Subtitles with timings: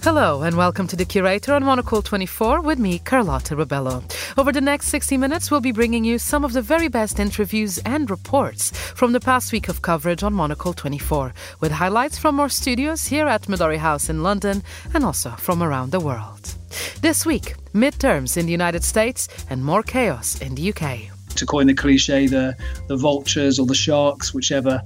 [0.00, 4.04] Hello, and welcome to The Curator on Monocle 24 with me, Carlotta Rebello.
[4.38, 7.78] Over the next 60 minutes, we'll be bringing you some of the very best interviews
[7.78, 12.48] and reports from the past week of coverage on Monocle 24, with highlights from our
[12.48, 14.62] studios here at Midori House in London
[14.94, 16.54] and also from around the world.
[17.02, 21.10] This week, midterms in the United States and more chaos in the UK.
[21.34, 22.56] To coin the cliche, the,
[22.86, 24.80] the vultures or the sharks, whichever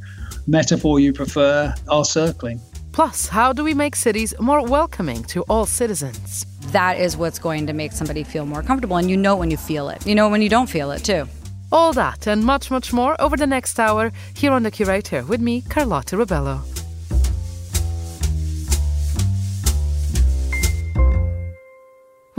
[0.46, 2.62] metaphor you prefer, are circling.
[2.92, 6.44] Plus, how do we make cities more welcoming to all citizens?
[6.72, 8.98] That is what's going to make somebody feel more comfortable.
[8.98, 10.06] And you know when you feel it.
[10.06, 11.26] You know when you don't feel it, too.
[11.70, 15.40] All that and much, much more over the next hour here on The Curator with
[15.40, 16.81] me, Carlotta Rebello.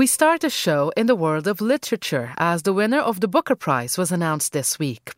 [0.04, 3.56] We start a show in the world of literature as the winner of the Booker
[3.56, 5.14] Prize was announced this week.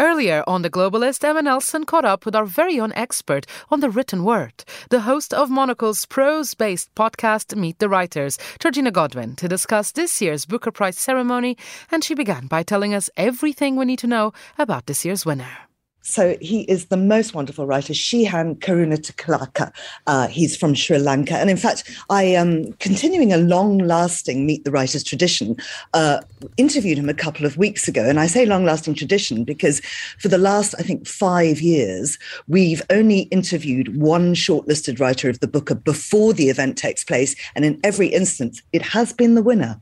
[0.00, 3.90] Earlier on The Globalist, Emma Nelson caught up with our very own expert on the
[3.90, 9.46] written word, the host of Monocle's prose based podcast Meet the Writers, Georgina Godwin, to
[9.46, 11.58] discuss this year's Booker Prize ceremony,
[11.90, 15.69] and she began by telling us everything we need to know about this year's winner.
[16.02, 19.72] So he is the most wonderful writer, Shehan Karunatilaka.
[20.06, 21.34] Uh, he's from Sri Lanka.
[21.34, 25.56] And in fact, I am continuing a long lasting Meet the Writers tradition.
[25.92, 26.20] Uh,
[26.56, 28.08] interviewed him a couple of weeks ago.
[28.08, 29.80] And I say long lasting tradition because
[30.18, 35.48] for the last, I think, five years, we've only interviewed one shortlisted writer of the
[35.48, 37.36] Booker before the event takes place.
[37.54, 39.80] And in every instance, it has been the winner.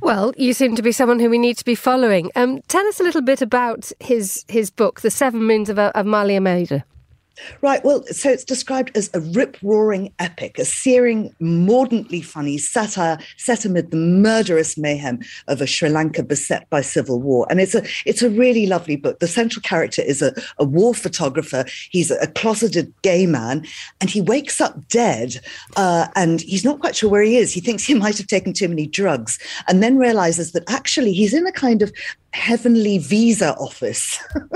[0.00, 2.30] Well, you seem to be someone who we need to be following.
[2.36, 6.06] Um, tell us a little bit about his his book, The Seven Moons of, of
[6.06, 6.84] Maali Almeida.
[7.60, 7.84] Right.
[7.84, 13.64] Well, so it's described as a rip roaring epic, a searing, mordantly funny satire set
[13.64, 17.46] amid the murderous mayhem of a Sri Lanka beset by civil war.
[17.50, 19.18] And it's a it's a really lovely book.
[19.18, 21.64] The central character is a, a war photographer.
[21.90, 23.66] He's a closeted gay man,
[24.00, 25.40] and he wakes up dead,
[25.76, 27.52] uh, and he's not quite sure where he is.
[27.52, 31.34] He thinks he might have taken too many drugs, and then realizes that actually he's
[31.34, 31.92] in a kind of
[32.32, 34.18] heavenly visa office.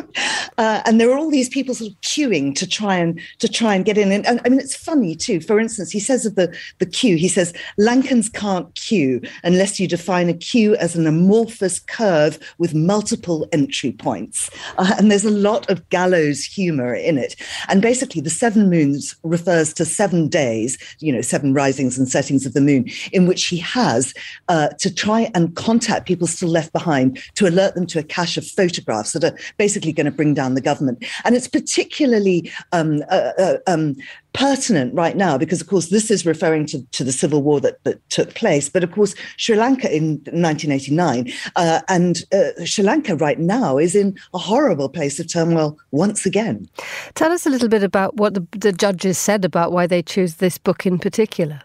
[0.59, 3.75] Uh, and there are all these people sort of queuing to try and to try
[3.75, 4.13] and get in.
[4.13, 5.41] And, and, i mean it's funny too.
[5.41, 9.89] For instance he says of the the queue he says lankans can't queue unless you
[9.89, 14.51] define a queue as an amorphous curve with multiple entry points.
[14.77, 17.35] Uh, and there's a lot of gallows humor in it.
[17.69, 22.45] And basically the seven moons refers to seven days you know seven risings and settings
[22.45, 24.13] of the moon in which he has
[24.49, 28.03] uh, to try and contact people still left behind to alert alert them to a
[28.03, 31.05] cache of photographs that are basically going to bring down the government.
[31.25, 33.97] And it's particularly um, uh, uh, um,
[34.33, 37.83] pertinent right now because, of course, this is referring to, to the civil war that,
[37.85, 38.69] that took place.
[38.69, 43.95] But, of course, Sri Lanka in 1989 uh, and uh, Sri Lanka right now is
[43.95, 46.69] in a horrible place of turmoil once again.
[47.15, 50.37] Tell us a little bit about what the, the judges said about why they choose
[50.37, 51.63] this book in particular.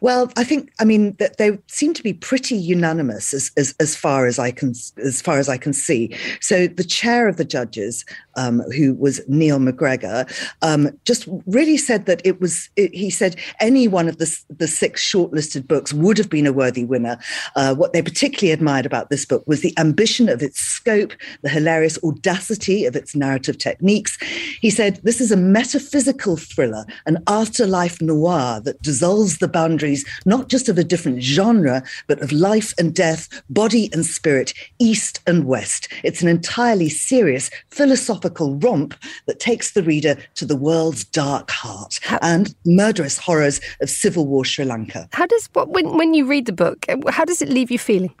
[0.00, 3.96] Well, I think I mean that they seem to be pretty unanimous as, as, as
[3.96, 4.70] far as I can
[5.04, 6.16] as far as I can see.
[6.40, 8.04] So the chair of the judges,
[8.36, 10.26] um, who was Neil MacGregor,
[10.62, 12.68] um, just really said that it was.
[12.76, 16.52] It, he said any one of the the six shortlisted books would have been a
[16.52, 17.18] worthy winner.
[17.54, 21.12] Uh, what they particularly admired about this book was the ambition of its scope,
[21.42, 24.18] the hilarious audacity of its narrative techniques.
[24.60, 30.48] He said this is a metaphysical thriller, an afterlife noir that dissolves the boundaries not
[30.48, 35.44] just of a different genre, but of life and death, body and spirit, east and
[35.44, 35.88] west.
[36.04, 38.94] It's an entirely serious philosophical romp
[39.26, 44.44] that takes the reader to the world's dark heart and murderous horrors of civil war
[44.44, 45.08] Sri Lanka.
[45.12, 48.14] How does when when you read the book, how does it leave you feeling?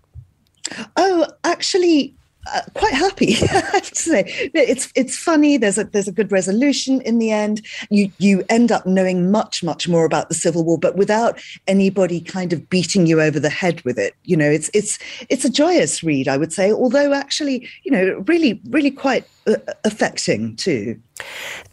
[0.96, 2.14] Oh, actually,
[2.54, 3.36] uh, quite happy.
[3.42, 5.56] I have to say, it's it's funny.
[5.56, 7.64] There's a there's a good resolution in the end.
[7.90, 12.20] You you end up knowing much much more about the Civil War, but without anybody
[12.20, 14.14] kind of beating you over the head with it.
[14.24, 14.98] You know, it's it's
[15.28, 16.72] it's a joyous read, I would say.
[16.72, 21.00] Although actually, you know, really really quite uh, affecting too.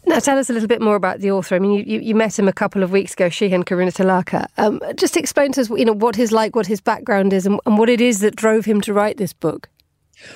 [0.06, 1.54] Now, tell us a little bit more about the author.
[1.54, 4.46] I mean, you, you, you met him a couple of weeks ago, Shehan Karunatilaka.
[4.56, 7.60] Um, just explain to us, you know, what he's like, what his background is, and,
[7.66, 9.68] and what it is that drove him to write this book.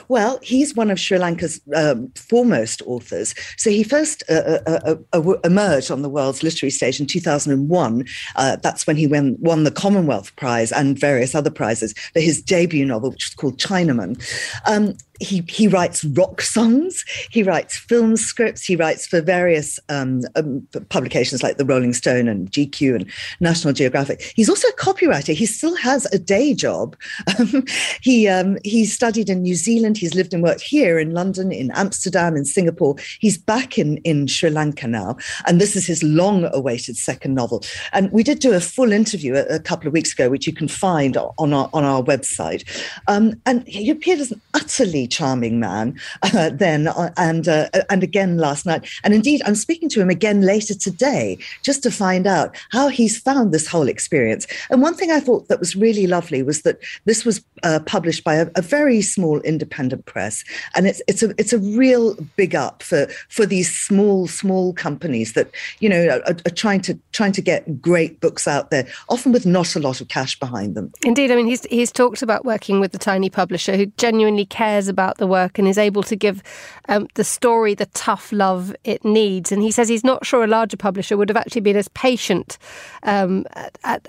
[0.09, 3.35] Well, he's one of Sri Lanka's um, foremost authors.
[3.57, 8.07] So he first uh, uh, uh, uh emerged on the world's literary stage in 2001.
[8.37, 12.43] Uh, that's when he won, won the Commonwealth Prize and various other prizes for his
[12.43, 14.19] debut novel, which was called Chinaman.
[14.67, 20.23] Um, he he writes rock songs, he writes film scripts, he writes for various um,
[20.37, 24.33] um, publications like the Rolling Stone and GQ and National Geographic.
[24.37, 25.35] He's also a copywriter.
[25.35, 26.97] He still has a day job.
[27.39, 27.65] Um,
[28.01, 29.78] he um, he studied in New Zealand.
[29.97, 32.97] He's lived and worked here in London, in Amsterdam, in Singapore.
[33.21, 35.17] He's back in in Sri Lanka now,
[35.47, 37.63] and this is his long-awaited second novel.
[37.93, 40.53] And we did do a full interview a, a couple of weeks ago, which you
[40.53, 42.65] can find on our on our website.
[43.07, 48.03] Um, and he appeared as an utterly charming man uh, then uh, and uh, and
[48.03, 48.89] again last night.
[49.05, 53.19] And indeed, I'm speaking to him again later today just to find out how he's
[53.19, 54.47] found this whole experience.
[54.71, 58.25] And one thing I thought that was really lovely was that this was uh, published
[58.25, 60.45] by a, a, very small independent press,
[60.75, 65.33] and it's it's a it's a real big up for for these small small companies
[65.33, 65.51] that
[65.81, 69.47] you know are, are trying to trying to get great books out there, often with
[69.47, 70.93] not a lot of cash behind them.
[71.05, 74.87] Indeed, I mean he's he's talked about working with the tiny publisher who genuinely cares
[74.87, 76.43] about the work and is able to give
[76.89, 79.51] um, the story the tough love it needs.
[79.51, 82.59] And he says he's not sure a larger publisher would have actually been as patient
[83.03, 83.45] um,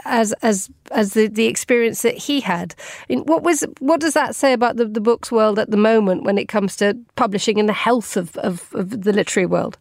[0.05, 2.75] as as as the, the experience that he had.
[3.09, 6.37] What was what does that say about the, the books world at the moment when
[6.37, 9.77] it comes to publishing and the health of, of, of the literary world?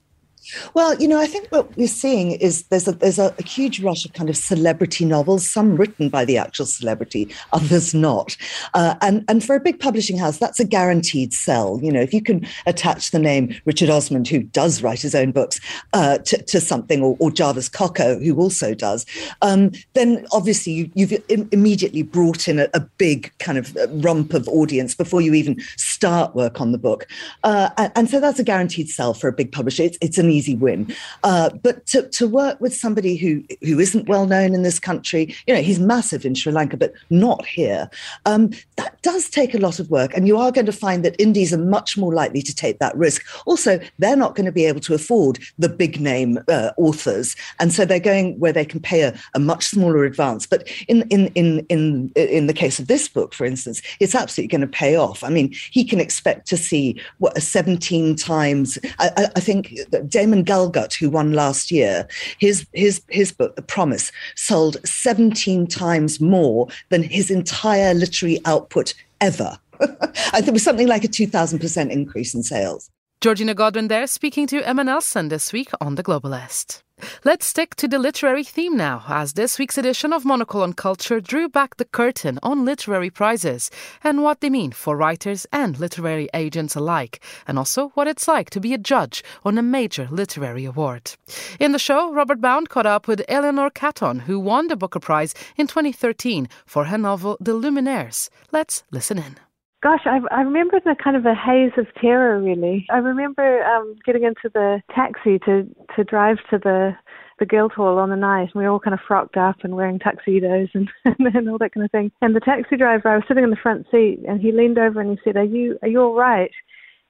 [0.74, 3.80] Well, you know, I think what we're seeing is there's a there's a, a, huge
[3.80, 8.36] rush of kind of celebrity novels, some written by the actual celebrity, others not.
[8.74, 11.80] Uh, and and for a big publishing house, that's a guaranteed sell.
[11.82, 15.32] You know, if you can attach the name Richard Osman, who does write his own
[15.32, 15.60] books,
[15.92, 19.06] uh, to, to something, or, or Jarvis Cocker, who also does,
[19.42, 21.22] um, then obviously you, have
[21.52, 25.60] immediately brought in a, a, big kind of uh, rump of audience before you even
[25.98, 27.08] start work on the book.
[27.42, 29.82] Uh, and, so that's a guaranteed sell for a big publisher.
[29.82, 30.94] It's, it's an easy win.
[31.24, 35.34] Uh, but to, to work with somebody who who isn't well known in this country,
[35.46, 37.90] you know, he's massive in Sri Lanka, but not here.
[38.26, 41.20] Um, that does take a lot of work, and you are going to find that
[41.20, 43.26] indies are much more likely to take that risk.
[43.44, 47.72] Also, they're not going to be able to afford the big name uh, authors, and
[47.72, 50.46] so they're going where they can pay a, a much smaller advance.
[50.46, 54.48] But in in in in in the case of this book, for instance, it's absolutely
[54.48, 55.24] going to pay off.
[55.24, 58.78] I mean, he can expect to see what a 17 times.
[58.98, 62.06] I, I think Damon Galgut, who won last year,
[62.38, 68.94] his his his book, The Promise, sold 17 times more than his entire literary output
[69.20, 69.58] ever.
[69.80, 72.90] I think it was something like a 2,000% increase in sales.
[73.20, 76.82] Georgina Godwin there speaking to Emma Nelson this week on The Globalist.
[77.24, 81.20] Let's stick to the literary theme now, as this week's edition of Monocle on Culture
[81.20, 83.70] drew back the curtain on literary prizes
[84.02, 88.50] and what they mean for writers and literary agents alike, and also what it's like
[88.50, 91.12] to be a judge on a major literary award.
[91.58, 95.34] In the show, Robert Bound caught up with Eleanor Catton, who won the Booker Prize
[95.56, 98.30] in 2013 for her novel The Luminaries.
[98.52, 99.47] Let's listen in.
[99.80, 102.40] Gosh, I, I remember the kind of a haze of terror.
[102.40, 106.96] Really, I remember um, getting into the taxi to to drive to the
[107.38, 110.00] the Guildhall on the night, and we were all kind of frocked up and wearing
[110.00, 112.10] tuxedos and, and all that kind of thing.
[112.20, 115.00] And the taxi driver, I was sitting in the front seat, and he leaned over
[115.00, 116.50] and he said, "Are you are you all right?"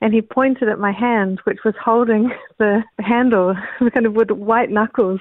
[0.02, 3.54] And he pointed at my hand, which was holding the handle,
[3.94, 5.20] kind of with white knuckles.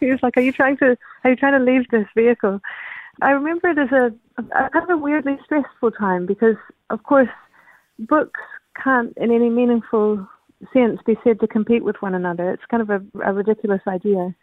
[0.00, 2.60] he was like, "Are you trying to are you trying to leave this vehicle?"
[3.20, 6.56] I remember it as a, a kind of a weirdly stressful time because,
[6.90, 7.28] of course,
[7.98, 8.40] books
[8.82, 10.26] can't, in any meaningful
[10.72, 12.50] sense, be said to compete with one another.
[12.50, 14.34] It's kind of a, a ridiculous idea.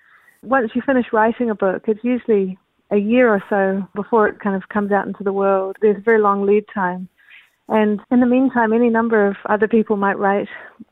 [0.43, 2.57] Once you finish writing a book, it's usually
[2.91, 5.77] a year or so before it kind of comes out into the world.
[5.81, 7.07] There's a very long lead time.
[7.69, 10.49] And in the meantime, any number of other people might write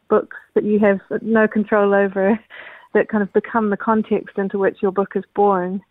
[0.10, 2.40] books that you have no control over
[2.94, 5.82] that kind of become the context into which your book is born.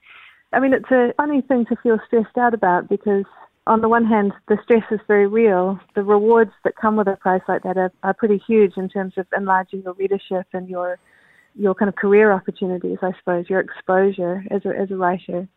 [0.52, 3.24] I mean, it's a funny thing to feel stressed out about because,
[3.66, 5.78] on the one hand, the stress is very real.
[5.94, 9.14] The rewards that come with a prize like that are, are pretty huge in terms
[9.16, 10.98] of enlarging your readership and your
[11.56, 15.48] your kind of career opportunities, I suppose, your exposure as a, as a writer.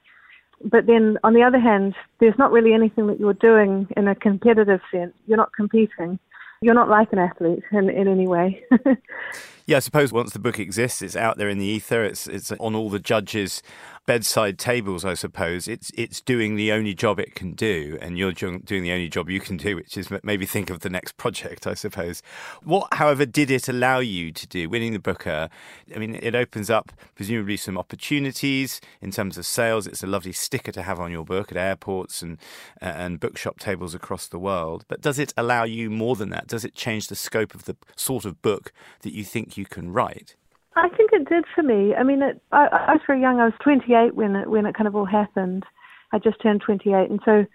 [0.64, 4.16] But then, on the other hand, there's not really anything that you're doing in a
[4.16, 5.14] competitive sense.
[5.28, 6.20] You're not competing.
[6.62, 8.64] You're not like an athlete in, in any way.
[9.66, 12.04] yeah, I suppose once the book exists, it's out there in the ether.
[12.04, 13.64] It's it's on all the judges'
[14.06, 15.68] bedside tables, I suppose.
[15.68, 19.30] It's it's doing the only job it can do, and you're doing the only job
[19.30, 22.22] you can do, which is maybe think of the next project, I suppose.
[22.64, 24.70] What, however, did it allow you to do?
[24.70, 25.50] Winning the Booker,
[25.96, 29.88] I mean, it opens up presumably some opportunities in terms of sales.
[29.88, 32.38] It's a lovely sticker to have on your book at airports and
[32.82, 34.84] uh, and bookshop tables across the world.
[34.90, 36.48] But does it allow you more than that?
[36.48, 39.92] Does it change the scope of the sort of book that you think you can
[39.92, 40.36] write?
[40.76, 41.94] I think it did for me.
[41.94, 43.40] I mean, it, I, I was very young.
[43.40, 45.64] I was 28 when it when it kind of all happened.
[46.12, 47.46] I just turned 28, and so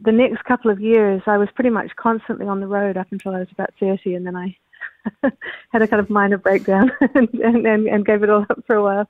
[0.00, 3.34] the next couple of years, I was pretty much constantly on the road up until
[3.34, 4.56] I was about 30, and then I
[5.72, 8.82] had a kind of minor breakdown and, and, and gave it all up for a
[8.82, 9.08] while.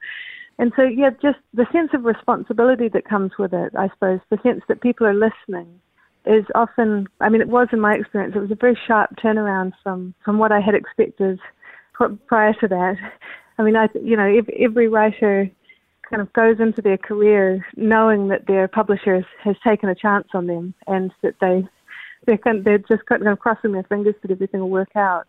[0.59, 4.38] And so, yeah, just the sense of responsibility that comes with it, I suppose, the
[4.43, 5.81] sense that people are listening
[6.26, 9.73] is often, I mean, it was in my experience, it was a very sharp turnaround
[9.83, 11.38] from, from what I had expected
[12.26, 12.97] prior to that.
[13.59, 15.50] I mean, I, you know, every writer
[16.09, 20.47] kind of goes into their career knowing that their publisher has taken a chance on
[20.47, 21.67] them and that they
[22.26, 25.26] they're, kind they're just kind of crossing their fingers that everything will work out.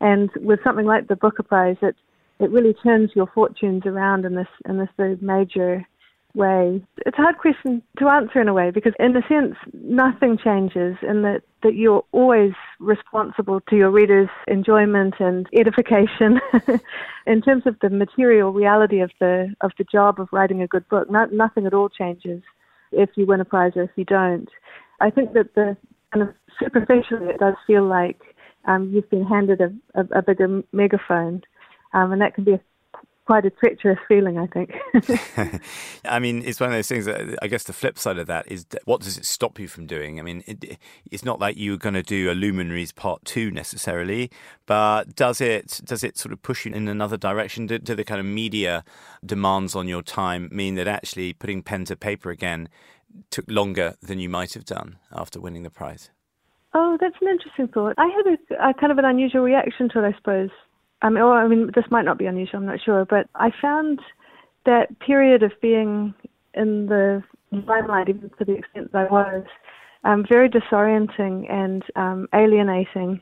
[0.00, 1.96] And with something like the Booker Prize, it
[2.38, 5.86] it really turns your fortunes around in this in this very major
[6.36, 6.82] way.
[7.04, 10.96] It's a hard question to answer in a way because, in a sense, nothing changes
[11.02, 16.40] in that, that you're always responsible to your readers' enjoyment and edification.
[17.26, 20.88] in terms of the material reality of the of the job of writing a good
[20.88, 22.42] book, not, nothing at all changes
[22.92, 24.48] if you win a prize or if you don't.
[25.00, 25.76] I think that the
[26.12, 28.20] kind of superficially, it does feel like
[28.66, 31.42] um, you've been handed a, a, a bigger megaphone,
[31.92, 32.60] um, and that can be a
[33.26, 34.72] quite a treacherous feeling, I think.
[36.04, 38.50] I mean, it's one of those things that I guess the flip side of that
[38.50, 40.18] is what does it stop you from doing?
[40.18, 40.78] I mean, it,
[41.10, 44.30] it's not like you're going to do a Luminaries Part Two necessarily,
[44.64, 47.66] but does it does it sort of push you in another direction?
[47.66, 48.84] Do, do the kind of media
[49.24, 52.68] demands on your time mean that actually putting pen to paper again
[53.30, 56.10] took longer than you might have done after winning the prize?
[56.74, 57.94] Oh, that's an interesting thought.
[57.96, 60.50] I had a, a kind of an unusual reaction to it, I suppose.
[61.02, 62.60] I mean, I mean, this might not be unusual.
[62.60, 64.00] I'm not sure, but I found
[64.64, 66.14] that period of being
[66.54, 67.22] in the
[67.52, 69.44] limelight, even to the extent that I was,
[70.04, 73.20] um, very disorienting and um, alienating.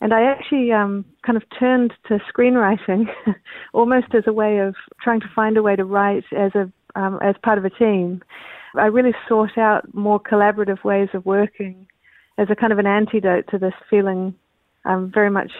[0.00, 3.04] And I actually um, kind of turned to screenwriting
[3.72, 7.18] almost as a way of trying to find a way to write as a um,
[7.22, 8.22] as part of a team.
[8.74, 11.86] I really sought out more collaborative ways of working
[12.36, 14.34] as a kind of an antidote to this feeling
[14.84, 15.52] um, very much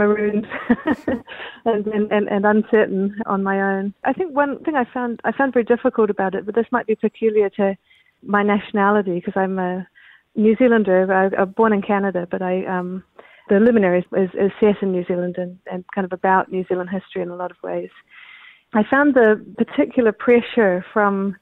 [0.00, 0.46] marooned
[1.64, 3.94] and, and, and, uncertain on my own.
[4.04, 6.86] I think one thing I found I found very difficult about it, but this might
[6.86, 7.76] be peculiar to
[8.22, 9.86] my nationality because I'm a
[10.34, 11.12] New Zealander.
[11.12, 13.04] I, am born in Canada, but I um,
[13.50, 16.88] the Luminary is, is, set in New Zealand and, and kind of about New Zealand
[16.90, 17.90] history in a lot of ways.
[18.72, 21.36] I found the particular pressure from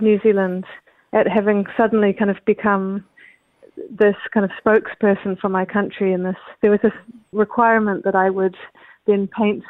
[0.00, 0.64] New Zealand
[1.12, 3.04] at having suddenly kind of become
[3.90, 6.92] this kind of spokesperson for my country and this there was this
[7.32, 8.56] requirement that I would
[9.06, 9.64] then paint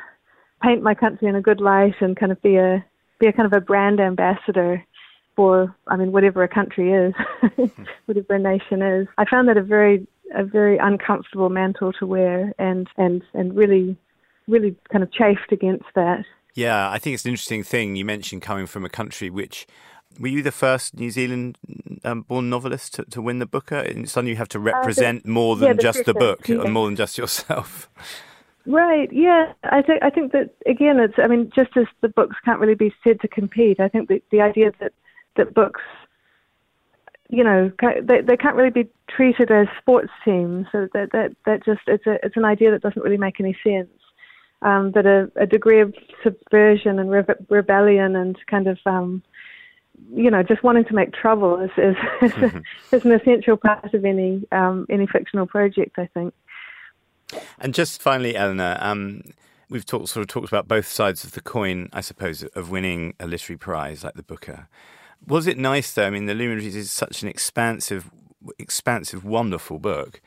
[0.62, 2.84] paint my country in a good light and kind of be a
[3.18, 4.84] be a kind of a brand ambassador
[5.36, 7.14] for I mean whatever a country is
[8.06, 9.08] whatever a nation is.
[9.18, 13.96] I found that a very a very uncomfortable mantle to wear and and and really
[14.48, 16.24] really kind of chafed against that.
[16.54, 17.96] Yeah I think it's an interesting thing.
[17.96, 19.66] You mentioned coming from a country which
[20.20, 21.58] were you the first New Zealand
[22.04, 23.78] um, born novelist to, to, win the Booker?
[23.78, 26.14] And suddenly you have to uh, represent uh, the, more than yeah, the just the
[26.14, 26.56] book, yeah.
[26.64, 27.88] more than just yourself.
[28.66, 29.12] Right.
[29.12, 29.52] Yeah.
[29.64, 31.14] I think I think that again, it's.
[31.18, 34.22] I mean, just as the books can't really be said to compete, I think that
[34.30, 34.92] the idea that
[35.36, 35.80] that books,
[37.28, 40.66] you know, they they can't really be treated as sports teams.
[40.70, 43.56] So that that that just it's a it's an idea that doesn't really make any
[43.64, 43.88] sense.
[44.60, 45.92] Um, that a, a degree of
[46.22, 49.24] subversion and re- rebellion and kind of um,
[50.14, 52.58] you know, just wanting to make trouble is is, mm-hmm.
[52.94, 56.34] is an essential part of any um, any fictional project, I think.
[57.58, 59.22] And just finally, Eleanor, um,
[59.70, 63.14] we've talked sort of talked about both sides of the coin, I suppose, of winning
[63.18, 64.68] a literary prize like the Booker.
[65.26, 66.06] Was it nice though?
[66.06, 68.10] I mean, The Luminaries is such an expansive,
[68.58, 70.20] expansive, wonderful book,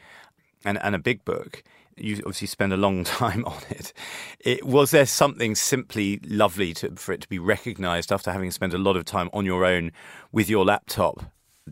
[0.63, 1.63] and and a big book
[1.97, 3.93] you obviously spend a long time on it.
[4.39, 8.73] it was there something simply lovely to, for it to be recognised after having spent
[8.73, 9.91] a lot of time on your own
[10.31, 11.23] with your laptop?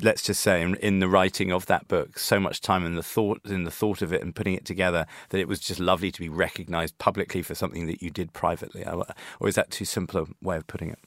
[0.02, 3.04] Let's just say in, in, the writing of that book, so much time in the
[3.04, 6.12] thought in the thought of it and putting it together that it was just lovely
[6.12, 8.84] to be recognised publicly for something that you did privately.
[8.84, 10.98] Or is that too simple a way of putting it?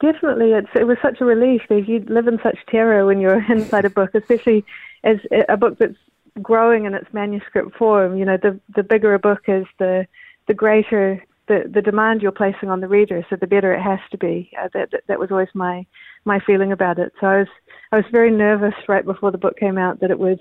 [0.00, 1.62] Definitely, it's, it was such a relief.
[1.70, 4.64] You live in such terror when you're inside a book, especially
[5.04, 5.94] as a book that's
[6.40, 8.16] growing in its manuscript form.
[8.16, 10.06] You know, the the bigger a book is, the
[10.48, 13.98] the greater the, the demand you're placing on the reader, so the better it has
[14.10, 14.50] to be.
[14.58, 15.84] Uh, that, that, that was always my
[16.24, 17.12] my feeling about it.
[17.20, 17.48] So I was
[17.90, 20.40] I was very nervous right before the book came out that it would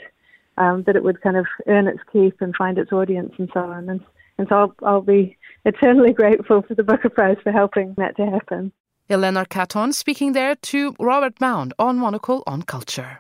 [0.57, 3.61] um, that it would kind of earn its keep and find its audience and so
[3.61, 3.89] on.
[3.89, 4.01] And
[4.37, 8.25] and so I'll, I'll be eternally grateful for the Booker Prize for helping that to
[8.25, 8.71] happen.
[9.09, 13.19] Eleanor Catton speaking there to Robert Bound on Monocle on Culture.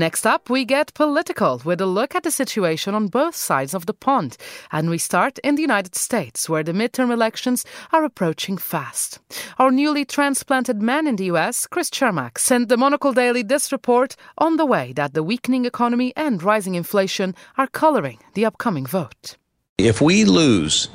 [0.00, 3.84] Next up, we get political with a look at the situation on both sides of
[3.84, 4.38] the pond.
[4.72, 9.18] And we start in the United States, where the midterm elections are approaching fast.
[9.58, 14.16] Our newly transplanted man in the US, Chris Cermak, sent the Monocle Daily this report
[14.38, 19.36] on the way that the weakening economy and rising inflation are coloring the upcoming vote.
[19.76, 20.88] If we lose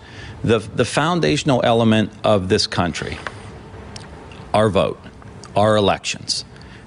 [0.43, 3.19] the, the foundational element of this country,
[4.51, 4.99] our vote,
[5.55, 6.43] our elections,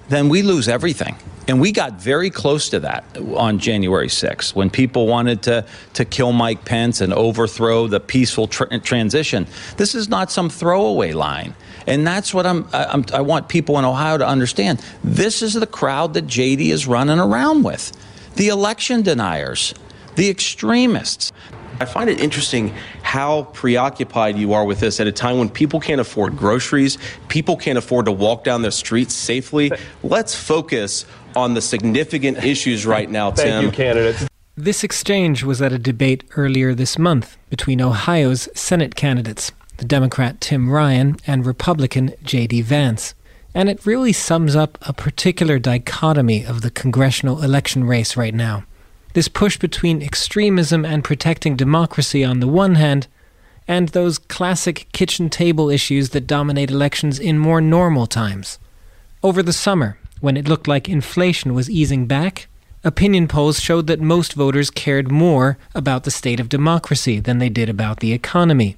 [0.08, 1.16] then we lose everything.
[1.48, 6.04] And we got very close to that on January 6th when people wanted to, to
[6.04, 9.46] kill Mike Pence and overthrow the peaceful tr- transition.
[9.78, 11.54] This is not some throwaway line.
[11.86, 14.84] And that's what I'm, I'm, i want people in Ohio to understand.
[15.02, 17.92] This is the crowd that JD is running around with
[18.36, 19.72] the election deniers,
[20.16, 21.32] the extremists.
[21.80, 25.78] I find it interesting how preoccupied you are with this at a time when people
[25.78, 29.70] can't afford groceries, people can't afford to walk down the streets safely.
[30.02, 31.06] Let's focus
[31.36, 33.64] on the significant issues right now, Thank Tim.
[33.64, 34.26] you, candidates.
[34.56, 40.40] This exchange was at a debate earlier this month between Ohio's Senate candidates, the Democrat
[40.40, 42.62] Tim Ryan and Republican J.D.
[42.62, 43.14] Vance.
[43.54, 48.64] And it really sums up a particular dichotomy of the congressional election race right now.
[49.14, 53.06] This push between extremism and protecting democracy on the one hand,
[53.66, 58.58] and those classic kitchen table issues that dominate elections in more normal times.
[59.22, 62.48] Over the summer, when it looked like inflation was easing back,
[62.84, 67.48] opinion polls showed that most voters cared more about the state of democracy than they
[67.48, 68.76] did about the economy.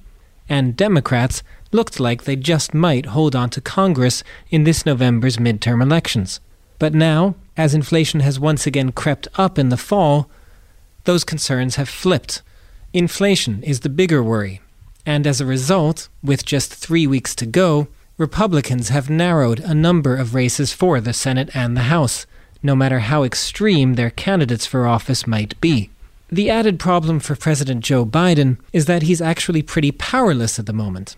[0.49, 5.81] And Democrats looked like they just might hold on to Congress in this November's midterm
[5.81, 6.39] elections.
[6.79, 10.29] But now, as inflation has once again crept up in the fall,
[11.03, 12.41] those concerns have flipped.
[12.93, 14.61] Inflation is the bigger worry.
[15.05, 20.15] And as a result, with just three weeks to go, Republicans have narrowed a number
[20.15, 22.27] of races for the Senate and the House,
[22.61, 25.89] no matter how extreme their candidates for office might be.
[26.29, 30.73] The added problem for President Joe Biden is that he's actually pretty powerless at the
[30.73, 31.15] moment.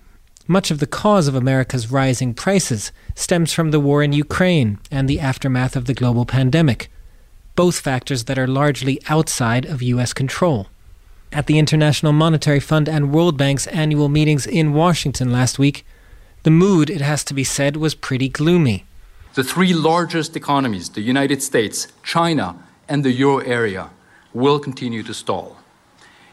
[0.48, 5.08] Much of the cause of America's rising prices stems from the war in Ukraine and
[5.08, 6.92] the aftermath of the global pandemic,
[7.56, 10.12] both factors that are largely outside of U.S.
[10.12, 10.68] control.
[11.32, 15.86] At the International Monetary Fund and World Bank's annual meetings in Washington last week,
[16.44, 18.86] the mood, it has to be said, was pretty gloomy.
[19.36, 22.56] The three largest economies, the United States, China,
[22.90, 23.90] and the euro area,
[24.34, 25.58] will continue to stall.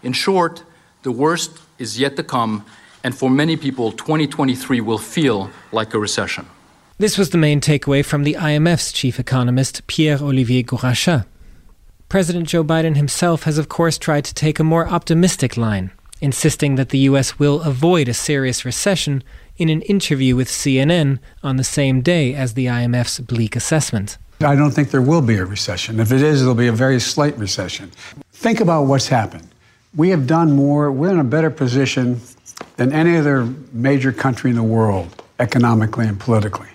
[0.02, 0.64] In short,
[1.02, 2.66] the worst is yet to come,
[3.02, 6.46] and for many people, 2023 will feel like a recession.
[6.98, 11.24] This was the main takeaway from the IMF's chief economist, Pierre Olivier Gourinchas.
[12.10, 16.74] President Joe Biden himself has, of course, tried to take a more optimistic line, insisting
[16.74, 17.38] that the U.S.
[17.38, 19.22] will avoid a serious recession
[19.56, 24.18] in an interview with CNN on the same day as the IMF's bleak assessment.
[24.42, 26.00] I don't think there will be a recession.
[26.00, 27.92] If it is, it'll be a very slight recession.
[28.32, 29.48] Think about what's happened.
[29.94, 32.20] We have done more, we're in a better position
[32.76, 36.68] than any other major country in the world, economically and politically.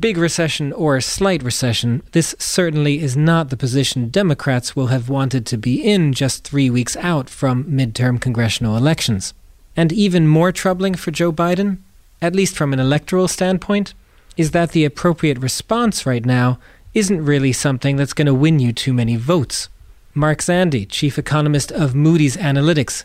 [0.00, 5.46] Big recession or slight recession, this certainly is not the position Democrats will have wanted
[5.46, 9.32] to be in just three weeks out from midterm congressional elections.
[9.76, 11.78] And even more troubling for Joe Biden,
[12.20, 13.94] at least from an electoral standpoint,
[14.36, 16.58] is that the appropriate response right now
[16.92, 19.68] isn't really something that's going to win you too many votes.
[20.14, 23.04] Mark Zandi, chief economist of Moody's Analytics,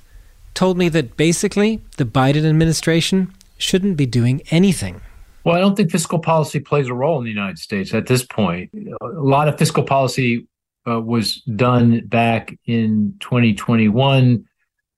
[0.53, 5.01] told me that basically the Biden administration shouldn't be doing anything.
[5.43, 8.23] Well, I don't think fiscal policy plays a role in the United States at this
[8.23, 8.69] point.
[9.01, 10.47] A lot of fiscal policy
[10.87, 14.45] uh, was done back in 2021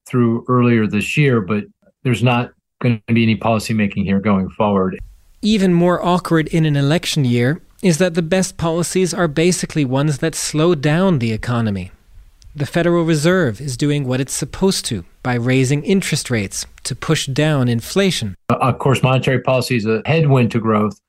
[0.06, 1.64] through earlier this year, but
[2.04, 5.00] there's not going to be any policy making here going forward.
[5.42, 10.20] Even more awkward in an election year is that the best policies are basically ones
[10.20, 11.92] that slow down the economy.
[12.56, 17.26] The Federal Reserve is doing what it's supposed to by raising interest rates to push
[17.26, 18.36] down inflation.
[18.48, 21.02] Uh, of course, monetary policy is a headwind to growth,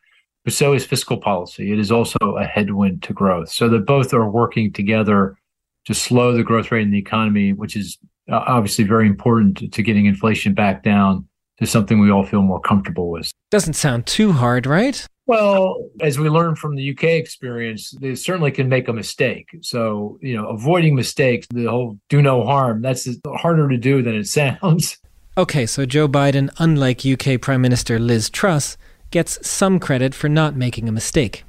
[0.44, 1.70] but so is fiscal policy.
[1.70, 3.50] It is also a headwind to growth.
[3.50, 5.36] So that both are working together
[5.84, 7.98] to slow the growth rate in the economy, which is
[8.32, 11.28] uh, obviously very important to getting inflation back down
[11.58, 13.30] to something we all feel more comfortable with.
[13.50, 15.06] Doesn't sound too hard, right?
[15.26, 19.48] Well, as we learned from the UK experience, they certainly can make a mistake.
[19.62, 24.16] So, you know, avoiding mistakes, the whole do no harm, that's harder to do than
[24.16, 24.98] it sounds.
[25.36, 28.76] Okay, so Joe Biden, unlike UK Prime Minister Liz Truss,
[29.10, 31.44] gets some credit for not making a mistake.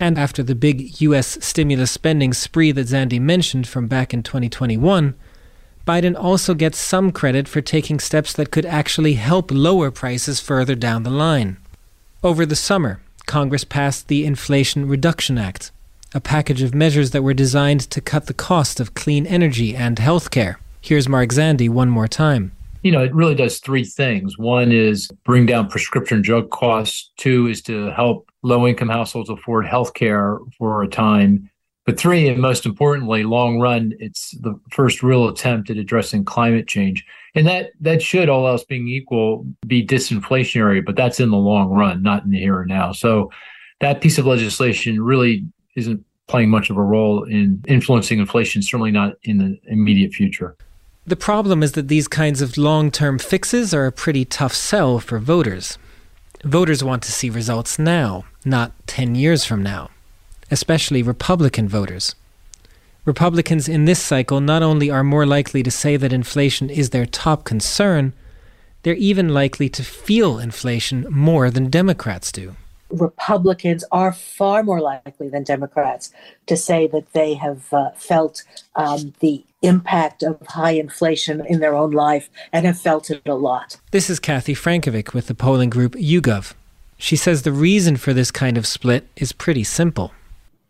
[0.00, 5.14] And after the big US stimulus spending spree that Zandi mentioned from back in 2021,
[5.86, 10.76] Biden also gets some credit for taking steps that could actually help lower prices further
[10.76, 11.56] down the line.
[12.22, 15.72] Over the summer, Congress passed the Inflation Reduction Act,
[16.14, 19.96] a package of measures that were designed to cut the cost of clean energy and
[19.96, 20.56] healthcare.
[20.80, 22.52] Here's Mark Zandi one more time.
[22.82, 24.38] You know, it really does three things.
[24.38, 27.10] One is bring down prescription drug costs.
[27.16, 31.48] Two is to help low income households afford health care for a time.
[31.84, 36.68] But three, and most importantly, long run, it's the first real attempt at addressing climate
[36.68, 37.04] change.
[37.34, 41.70] And that that should, all else being equal, be disinflationary, but that's in the long
[41.70, 42.92] run, not in the here and now.
[42.92, 43.32] So
[43.80, 48.92] that piece of legislation really isn't playing much of a role in influencing inflation, certainly
[48.92, 50.56] not in the immediate future.
[51.04, 55.00] The problem is that these kinds of long term fixes are a pretty tough sell
[55.00, 55.78] for voters.
[56.44, 59.90] Voters want to see results now, not 10 years from now
[60.52, 62.14] especially Republican voters.
[63.06, 67.06] Republicans in this cycle not only are more likely to say that inflation is their
[67.06, 68.12] top concern,
[68.82, 72.54] they're even likely to feel inflation more than Democrats do.
[72.90, 76.12] Republicans are far more likely than Democrats
[76.46, 78.44] to say that they have uh, felt
[78.76, 83.34] um, the impact of high inflation in their own life and have felt it a
[83.34, 83.78] lot.
[83.90, 86.52] This is Kathy Frankovic with the polling group YouGov.
[86.98, 90.12] She says the reason for this kind of split is pretty simple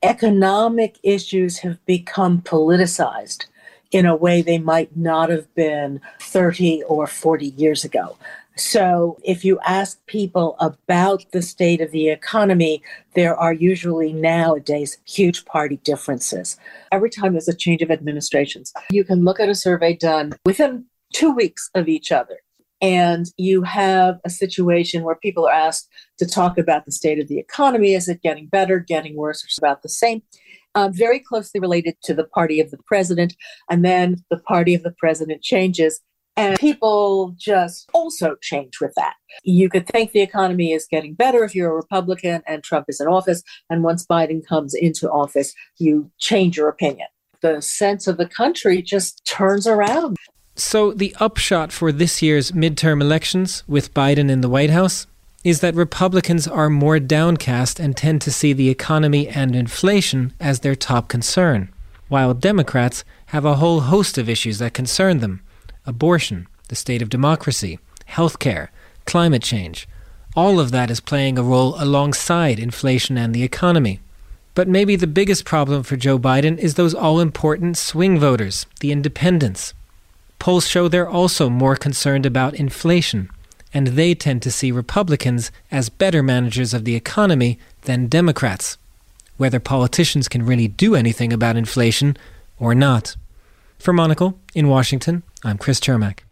[0.02, 3.46] economic issues have become politicized
[3.90, 8.16] in a way they might not have been 30 or 40 years ago.
[8.54, 12.82] So, if you ask people about the state of the economy,
[13.14, 16.58] there are usually nowadays huge party differences.
[16.90, 20.84] Every time there's a change of administrations, you can look at a survey done within
[21.14, 22.40] two weeks of each other
[22.82, 27.28] and you have a situation where people are asked to talk about the state of
[27.28, 27.94] the economy.
[27.94, 30.22] Is it getting better, getting worse, or about the same?
[30.74, 33.34] Uh, very closely related to the party of the president.
[33.70, 36.00] And then the party of the president changes,
[36.36, 39.14] and people just also change with that.
[39.44, 43.00] You could think the economy is getting better if you're a Republican and Trump is
[43.00, 43.42] in office.
[43.68, 47.08] And once Biden comes into office, you change your opinion.
[47.42, 50.16] The sense of the country just turns around.
[50.54, 55.06] So, the upshot for this year's midterm elections, with Biden in the White House,
[55.44, 60.60] is that Republicans are more downcast and tend to see the economy and inflation as
[60.60, 61.70] their top concern,
[62.08, 65.42] while Democrats have a whole host of issues that concern them
[65.86, 67.78] abortion, the state of democracy,
[68.10, 68.68] healthcare,
[69.06, 69.88] climate change.
[70.36, 74.00] All of that is playing a role alongside inflation and the economy.
[74.54, 78.92] But maybe the biggest problem for Joe Biden is those all important swing voters, the
[78.92, 79.74] independents,
[80.42, 83.30] Polls show they're also more concerned about inflation,
[83.72, 88.76] and they tend to see Republicans as better managers of the economy than Democrats,
[89.36, 92.16] whether politicians can really do anything about inflation
[92.58, 93.14] or not.
[93.78, 96.24] For Monocle, in Washington, I'm Chris Cermak.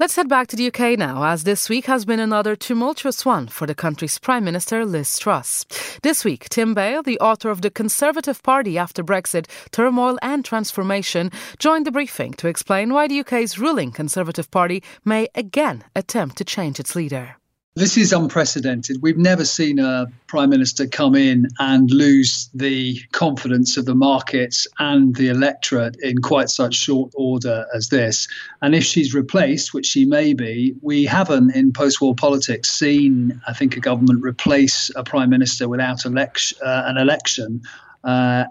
[0.00, 3.48] Let's head back to the UK now, as this week has been another tumultuous one
[3.48, 5.66] for the country's Prime Minister Liz Truss.
[6.02, 11.30] This week, Tim Bale, the author of The Conservative Party After Brexit Turmoil and Transformation,
[11.58, 16.44] joined the briefing to explain why the UK's ruling Conservative Party may again attempt to
[16.44, 17.36] change its leader.
[17.76, 19.00] This is unprecedented.
[19.00, 24.66] We've never seen a prime minister come in and lose the confidence of the markets
[24.80, 28.26] and the electorate in quite such short order as this.
[28.60, 33.40] And if she's replaced, which she may be, we haven't in post war politics seen,
[33.46, 36.10] I think, a government replace a prime minister without uh,
[36.62, 37.62] an election
[38.04, 38.44] uh,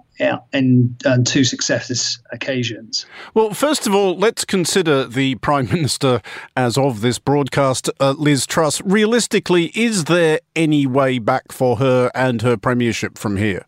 [0.54, 3.06] in on two successive occasions.
[3.34, 6.22] Well, first of all, let's consider the Prime Minister
[6.56, 8.82] as of this broadcast, uh, Liz Truss.
[8.82, 13.66] Realistically, is there any way back for her and her premiership from here?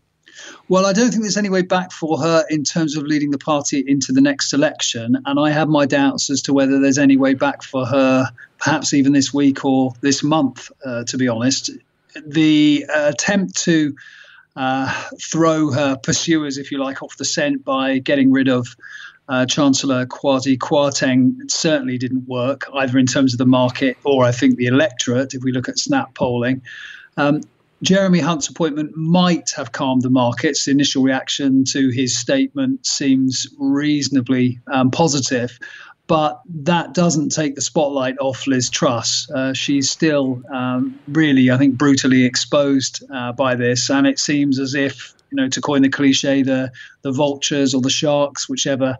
[0.68, 3.38] Well, I don't think there's any way back for her in terms of leading the
[3.38, 5.16] party into the next election.
[5.26, 8.94] And I have my doubts as to whether there's any way back for her, perhaps
[8.94, 11.70] even this week or this month, uh, to be honest.
[12.26, 13.94] The uh, attempt to
[14.56, 18.76] uh, throw her pursuers, if you like, off the scent by getting rid of
[19.28, 24.24] uh, Chancellor Kwasi Kwarteng it certainly didn't work, either in terms of the market or
[24.24, 26.62] I think the electorate, if we look at snap polling.
[27.16, 27.42] Um,
[27.82, 30.64] Jeremy Hunt's appointment might have calmed the markets.
[30.64, 35.58] The initial reaction to his statement seems reasonably um, positive
[36.06, 39.30] but that doesn't take the spotlight off Liz Truss.
[39.30, 44.58] Uh, she's still um, really, I think, brutally exposed uh, by this, and it seems
[44.58, 46.70] as if, you know, to coin the cliche, the
[47.02, 48.98] the vultures or the sharks, whichever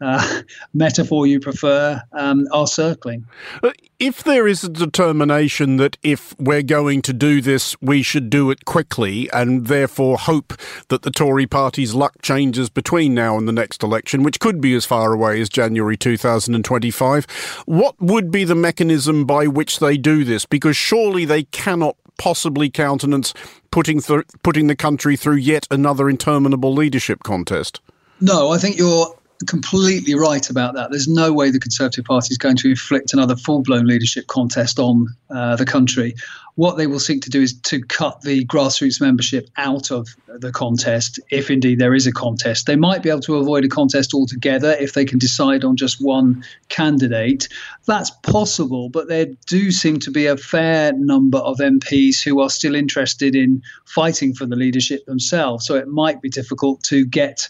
[0.00, 0.42] uh,
[0.74, 3.26] metaphor you prefer, um, are circling.
[3.62, 8.30] Uh, if there is a determination that if we're going to do this, we should
[8.30, 10.54] do it quickly and therefore hope
[10.88, 14.74] that the Tory party's luck changes between now and the next election, which could be
[14.74, 17.26] as far away as January 2025,
[17.66, 20.46] what would be the mechanism by which they do this?
[20.46, 23.34] Because surely they cannot possibly countenance
[23.70, 27.80] putting th- putting the country through yet another interminable leadership contest?
[28.20, 30.90] No, I think you're completely right about that.
[30.90, 34.78] There's no way the Conservative Party is going to inflict another full blown leadership contest
[34.78, 36.14] on uh, the country.
[36.54, 40.52] What they will seek to do is to cut the grassroots membership out of the
[40.52, 42.66] contest, if indeed there is a contest.
[42.66, 46.04] They might be able to avoid a contest altogether if they can decide on just
[46.04, 47.48] one candidate.
[47.86, 52.50] That's possible, but there do seem to be a fair number of MPs who are
[52.50, 55.66] still interested in fighting for the leadership themselves.
[55.66, 57.48] So it might be difficult to get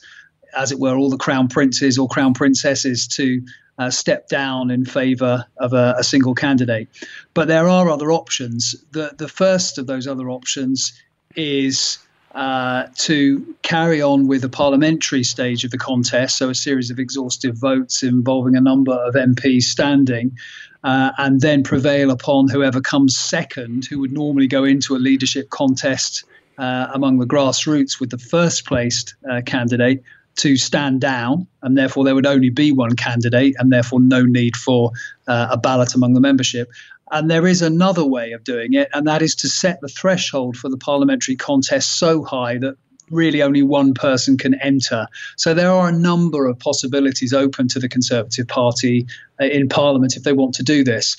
[0.56, 3.42] as it were, all the crown princes or crown princesses to
[3.78, 6.88] uh, step down in favour of a, a, single candidate.
[7.34, 8.74] But there are other options.
[8.92, 10.92] The, the first of those other options
[11.34, 11.98] is
[12.34, 16.98] uh, to carry on with the parliamentary stage of the contest, so a series of
[16.98, 20.36] exhaustive votes involving a number of MPs standing.
[20.84, 25.48] Uh, and then prevail upon whoever comes second, who would normally go into a leadership
[25.48, 26.24] contest
[26.58, 30.02] uh, among the grassroots with the first placed uh, candidate
[30.36, 34.56] to stand down, and therefore there would only be one candidate, and therefore no need
[34.56, 34.92] for
[35.26, 36.70] uh, a ballot among the membership.
[37.10, 40.56] And there is another way of doing it, and that is to set the threshold
[40.56, 42.76] for the parliamentary contest so high that
[43.10, 45.06] really only one person can enter.
[45.36, 49.06] So there are a number of possibilities open to the Conservative Party
[49.40, 51.16] uh, in Parliament if they want to do this.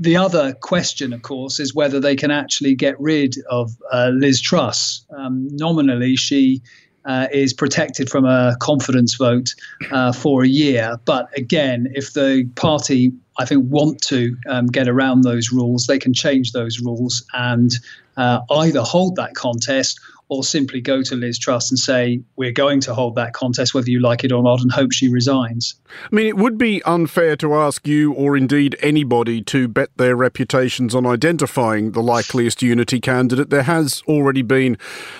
[0.00, 4.40] The other question, of course, is whether they can actually get rid of uh, Liz
[4.40, 5.04] Truss.
[5.16, 6.62] Um, nominally, she
[7.04, 9.54] uh, is protected from a confidence vote
[9.90, 10.98] uh, for a year.
[11.04, 15.98] But again, if the party, I think, want to um, get around those rules, they
[15.98, 17.72] can change those rules and
[18.16, 20.00] uh, either hold that contest
[20.34, 23.90] or simply go to Liz Truss and say, we're going to hold that contest whether
[23.90, 25.74] you like it or not, and hope she resigns.
[26.10, 30.16] I mean, it would be unfair to ask you, or indeed anybody, to bet their
[30.16, 33.50] reputations on identifying the likeliest unity candidate.
[33.50, 34.76] There has already been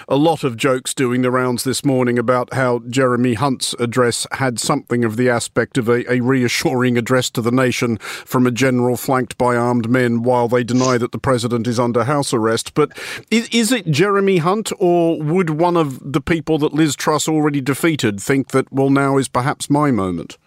[0.08, 4.58] a lot of jokes doing the rounds this morning about how Jeremy Hunt's address had
[4.58, 8.96] something of the aspect of a, a reassuring address to the nation from a general
[8.96, 12.74] flanked by armed men while they deny that the president is under house arrest.
[12.74, 12.98] But
[13.30, 17.28] is, is it Jeremy Hunt or or would one of the people that Liz Truss
[17.28, 20.38] already defeated think that, well, now is perhaps my moment?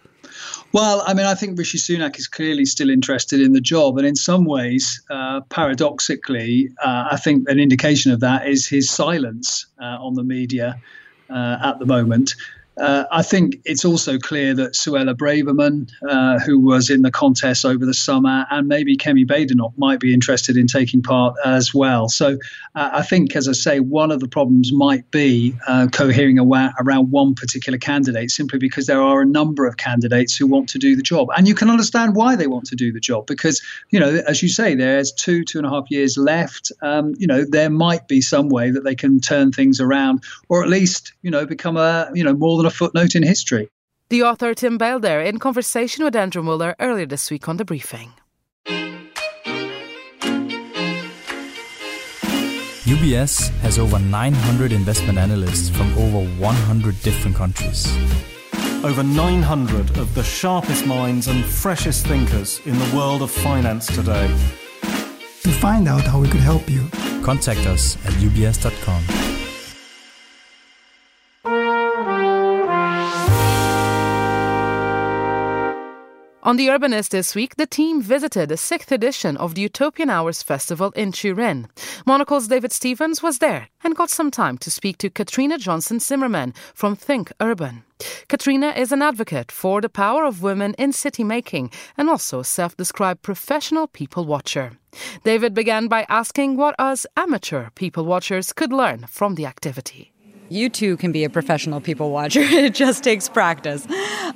[0.73, 3.97] Well, I mean, I think Rishi Sunak is clearly still interested in the job.
[3.97, 8.89] And in some ways, uh, paradoxically, uh, I think an indication of that is his
[8.89, 10.79] silence uh, on the media
[11.29, 12.35] uh, at the moment.
[12.79, 17.65] Uh, I think it's also clear that Suella Braverman, uh, who was in the contest
[17.65, 22.07] over the summer, and maybe Kemi Badenoch might be interested in taking part as well.
[22.07, 22.37] So
[22.75, 27.11] uh, I think, as I say, one of the problems might be uh, cohering around,
[27.11, 30.95] one particular candidate simply because there are a number of candidates who want to do
[30.95, 31.29] the job.
[31.35, 34.43] And you can understand why they want to do the job because, you know, as
[34.43, 36.71] you say, there's two, two and a half years left.
[36.81, 40.63] Um, you know, there might be some way that they can turn things around or
[40.63, 43.69] at least, you know, become a, you know, more than a footnote in history.
[44.09, 47.65] The author Tim Bale there in conversation with Andrew Mueller earlier this week on the
[47.65, 48.13] briefing.
[52.87, 57.85] UBS has over 900 investment analysts from over 100 different countries.
[58.83, 64.27] Over 900 of the sharpest minds and freshest thinkers in the world of finance today.
[65.43, 66.87] To find out how we could help you,
[67.23, 69.46] contact us at ubs.com.
[76.47, 80.41] On The Urbanist this week, the team visited the sixth edition of the Utopian Hours
[80.41, 81.67] Festival in Turin.
[82.05, 86.53] Monocle's David Stevens was there and got some time to speak to Katrina Johnston Zimmerman
[86.73, 87.83] from Think Urban.
[88.29, 92.45] Katrina is an advocate for the power of women in city making and also a
[92.45, 94.71] self described professional people watcher.
[95.25, 100.13] David began by asking what us amateur people watchers could learn from the activity.
[100.49, 102.39] You too can be a professional people watcher.
[102.41, 103.85] it just takes practice.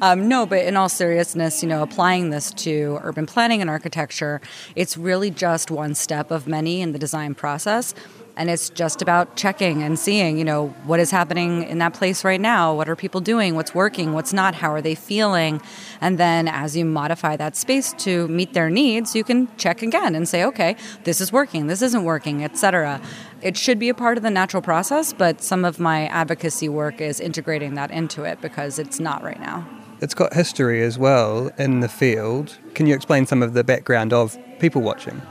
[0.02, 4.42] Um, no, but in all seriousness, you know, applying this to urban planning and architecture,
[4.76, 7.94] it's really just one step of many in the design process
[8.38, 12.24] and it's just about checking and seeing you know what is happening in that place
[12.24, 12.74] right now?
[12.74, 13.56] What are people doing?
[13.56, 14.14] What's working?
[14.14, 14.56] What's not?
[14.56, 15.62] How are they feeling?
[16.00, 20.16] And then as you modify that space to meet their needs you can check again
[20.16, 21.68] and say okay this is working.
[21.68, 23.02] This isn't working etc
[23.42, 27.02] it should be a part of the natural process but some of my advocacy work
[27.02, 29.68] is integrating that into it because it's not right now.
[30.02, 32.58] It's got history as well in the field.
[32.74, 35.22] Can you explain some of the background of people watching?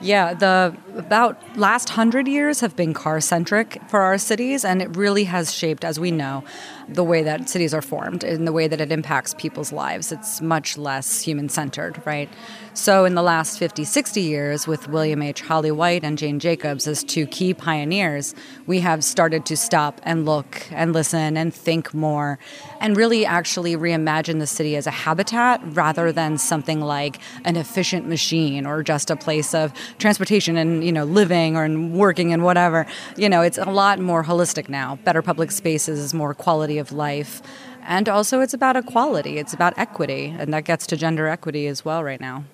[0.00, 4.96] Yeah, the about last hundred years have been car centric for our cities, and it
[4.96, 6.44] really has shaped, as we know,
[6.88, 10.10] the way that cities are formed and the way that it impacts people's lives.
[10.10, 12.28] It's much less human centered, right?
[12.74, 15.40] So, in the last 50, 60 years, with William H.
[15.40, 18.34] Holly Whyte and Jane Jacobs as two key pioneers,
[18.66, 22.38] we have started to stop and look and listen and think more
[22.80, 28.06] and really actually reimagine the city as a habitat rather than something like an efficient
[28.06, 32.42] machine or just a place of transportation and, you know, living or in working and
[32.42, 32.86] whatever.
[33.16, 34.98] You know, it's a lot more holistic now.
[35.04, 37.42] Better public spaces, more quality of life.
[37.82, 41.84] And also, it's about equality, it's about equity, and that gets to gender equity as
[41.84, 42.44] well right now.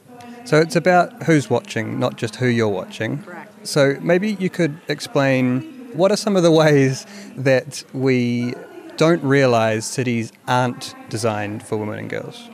[0.45, 3.23] So it's about who's watching, not just who you're watching.
[3.23, 3.67] Correct.
[3.67, 8.55] So maybe you could explain what are some of the ways that we
[8.97, 12.49] don't realize cities aren't designed for women and girls?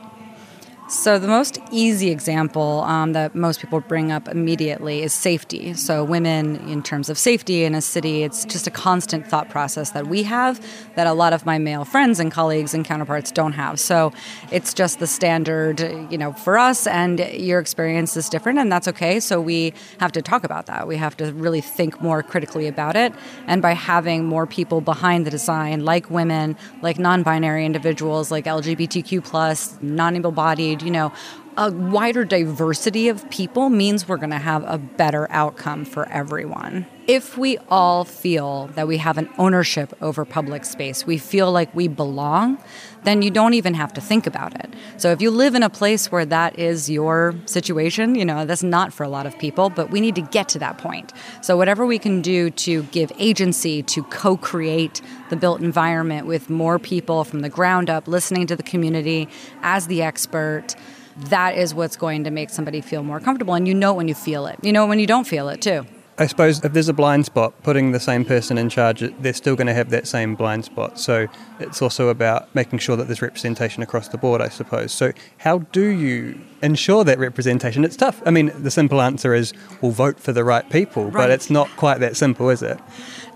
[0.91, 5.73] So, the most easy example um, that most people bring up immediately is safety.
[5.73, 9.91] So, women, in terms of safety in a city, it's just a constant thought process
[9.91, 10.59] that we have
[10.95, 13.79] that a lot of my male friends and colleagues and counterparts don't have.
[13.79, 14.11] So,
[14.51, 15.79] it's just the standard,
[16.11, 19.21] you know, for us, and your experience is different, and that's okay.
[19.21, 20.89] So, we have to talk about that.
[20.89, 23.13] We have to really think more critically about it.
[23.47, 28.43] And by having more people behind the design, like women, like non binary individuals, like
[28.43, 31.11] LGBTQ, non able bodied, you know,
[31.57, 36.85] a wider diversity of people means we're going to have a better outcome for everyone.
[37.07, 41.73] If we all feel that we have an ownership over public space, we feel like
[41.75, 42.57] we belong,
[43.03, 44.73] then you don't even have to think about it.
[44.97, 48.63] So if you live in a place where that is your situation, you know, that's
[48.63, 51.11] not for a lot of people, but we need to get to that point.
[51.41, 56.79] So whatever we can do to give agency to co-create the built environment with more
[56.79, 59.27] people from the ground up listening to the community
[59.63, 60.75] as the expert
[61.17, 63.53] that is what's going to make somebody feel more comfortable.
[63.53, 64.57] And you know when you feel it.
[64.61, 65.85] You know when you don't feel it too.
[66.17, 69.55] I suppose if there's a blind spot, putting the same person in charge, they're still
[69.55, 70.99] going to have that same blind spot.
[70.99, 71.27] So
[71.61, 74.91] it's also about making sure that there's representation across the board, I suppose.
[74.91, 77.83] So, how do you ensure that representation?
[77.83, 78.21] It's tough.
[78.25, 81.13] I mean, the simple answer is we'll vote for the right people, right.
[81.13, 82.79] but it's not quite that simple, is it?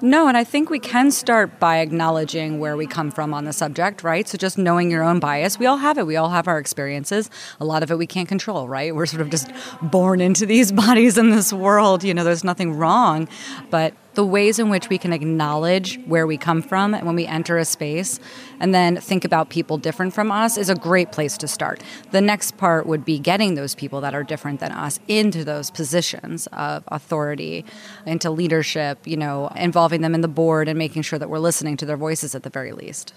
[0.02, 3.54] No, and I think we can start by acknowledging where we come from on the
[3.54, 4.28] subject, right?
[4.28, 5.58] So just knowing your own bias.
[5.58, 6.06] We all have it.
[6.06, 7.30] We all have our experiences.
[7.60, 8.94] A lot of it we can't control, right?
[8.94, 9.50] We're sort of just
[9.82, 12.04] born into these bodies in this world.
[12.04, 13.30] You know, there's nothing wrong.
[13.70, 17.58] But the ways in which we can acknowledge where we come from when we enter
[17.58, 18.20] a space
[18.60, 21.84] and then think about people different from us is a great place to start.
[22.12, 25.70] The next part would be getting those people that are different than us into those
[25.70, 27.66] positions of authority,
[28.06, 31.78] into leadership, you know, involving them in the board and making sure that we're listening
[31.78, 33.14] to their voices at the very least.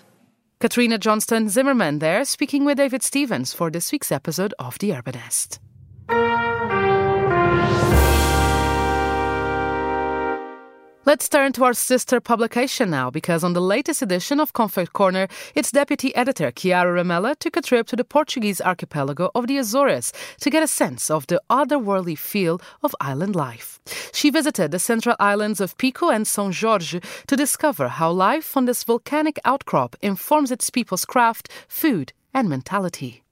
[0.61, 5.61] Katrina Johnston Zimmerman there speaking with David Stevens for this week's episode of The Urbanist.
[11.09, 15.31] Let's turn to our sister publication now, because on the latest edition of Konfekt Korner,
[15.55, 20.12] its deputy editor, Chiara Rimella, took a trip to the Portuguese archipelago of the Azores
[20.42, 23.81] to get a sense of the otherworldly feel of island life.
[24.12, 28.66] She visited the central islands of Pico and São Jorge to discover how life on
[28.66, 33.23] this volcanic outcrop informs its people's craft, food, and mentality.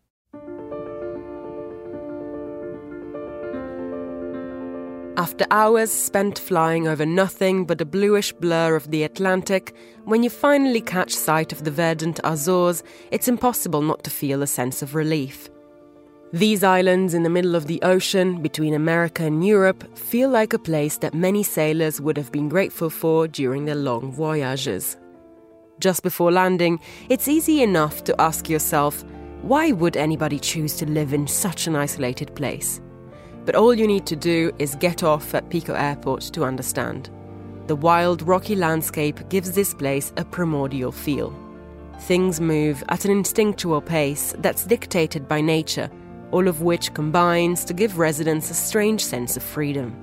[5.18, 9.74] After hours spent flying over nothing but a bluish blur of the Atlantic,
[10.04, 14.46] when you finally catch sight of the verdant Azores, it's impossible not to feel a
[14.46, 15.48] sense of relief.
[16.34, 20.58] These islands in the middle of the ocean between America and Europe feel like a
[20.58, 24.98] place that many sailors would have been grateful for during their long voyages.
[25.80, 29.02] Just before landing, it's easy enough to ask yourself
[29.40, 32.82] why would anybody choose to live in such an isolated place?
[33.46, 37.08] But all you need to do is get off at Pico Airport to understand.
[37.68, 41.32] The wild, rocky landscape gives this place a primordial feel.
[42.00, 45.88] Things move at an instinctual pace that's dictated by nature,
[46.32, 49.96] all of which combines to give residents a strange sense of freedom.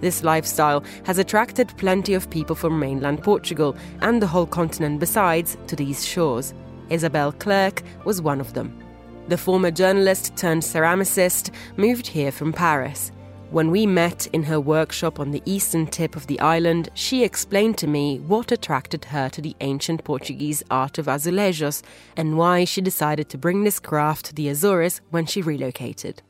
[0.00, 5.56] This lifestyle has attracted plenty of people from mainland Portugal and the whole continent besides
[5.68, 6.52] to these shores.
[6.90, 8.83] Isabel Clerc was one of them.
[9.28, 13.10] The former journalist turned ceramicist moved here from Paris.
[13.50, 17.78] When we met in her workshop on the eastern tip of the island, she explained
[17.78, 21.82] to me what attracted her to the ancient Portuguese art of azulejos
[22.18, 26.20] and why she decided to bring this craft to the Azores when she relocated.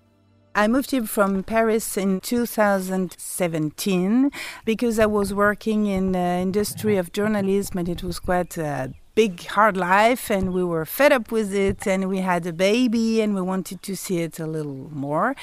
[0.54, 4.30] I moved here from Paris in 2017
[4.64, 9.46] because I was working in the industry of journalism and it was quite a big
[9.46, 13.34] hard life and we were fed up with it and we had a baby and
[13.34, 15.36] we wanted to see it a little more.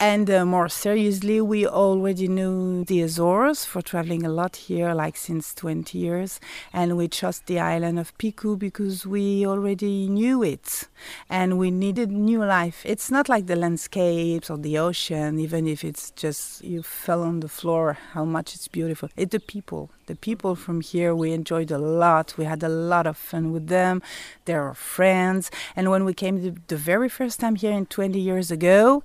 [0.00, 5.16] And uh, more seriously we already knew the azores for traveling a lot here like
[5.16, 6.40] since 20 years.
[6.72, 10.88] And we chose the island of pico because we already knew it.
[11.30, 12.82] And we needed new life.
[12.84, 17.40] It's not like the landscapes or the ocean even if it's just you fell on
[17.40, 19.10] the floor how much it's beautiful.
[19.16, 22.36] It's the people the people from here we enjoyed a lot.
[22.36, 24.02] We had a lot of fun with them
[24.44, 25.50] they're our friends.
[25.76, 29.02] And when we came the, the very first time here in 20 years ago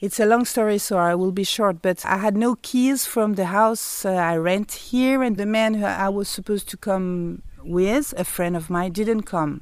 [0.00, 3.34] it's a long story so i will be short but i had no keys from
[3.34, 7.42] the house uh, i rent here and the man who i was supposed to come
[7.68, 9.60] with a friend of mine didn't come.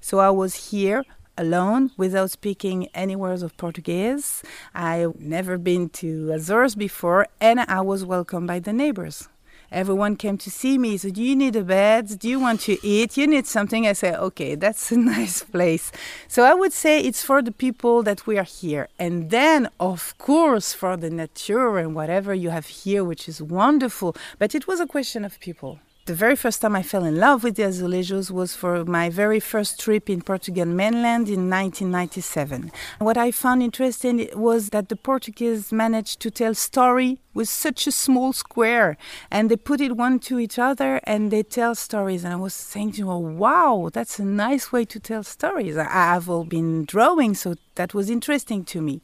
[0.00, 1.04] So i was here
[1.36, 4.42] alone without speaking any words of Portuguese.
[4.74, 9.28] I've never been to Azores before, and I was welcomed by the neighbors
[9.70, 10.96] everyone came to see me.
[10.96, 12.18] So, do you need a bed?
[12.18, 13.16] Do you want to eat?
[13.16, 13.86] You need something?
[13.86, 15.90] I say, okay, that's a nice place.
[16.28, 18.88] So, I would say it's for the people that we are here.
[18.98, 24.16] And then, of course, for the nature and whatever you have here, which is wonderful.
[24.38, 27.44] But it was a question of people the very first time I fell in love
[27.44, 32.72] with the azulejos was for my very first trip in Portugal mainland in 1997.
[32.98, 37.92] What I found interesting was that the Portuguese managed to tell story with such a
[37.92, 38.96] small square
[39.30, 42.74] and they put it one to each other and they tell stories and i was
[42.74, 47.54] her wow that's a nice way to tell stories I, have all been drawing so
[47.78, 49.00] that was interesting to me.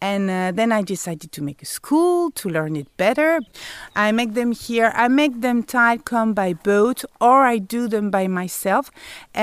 [0.00, 3.40] And uh, then i decided to make a school to learn it better.
[3.96, 8.06] I make them here i make them tile come by boat or i do them
[8.18, 8.84] by myself.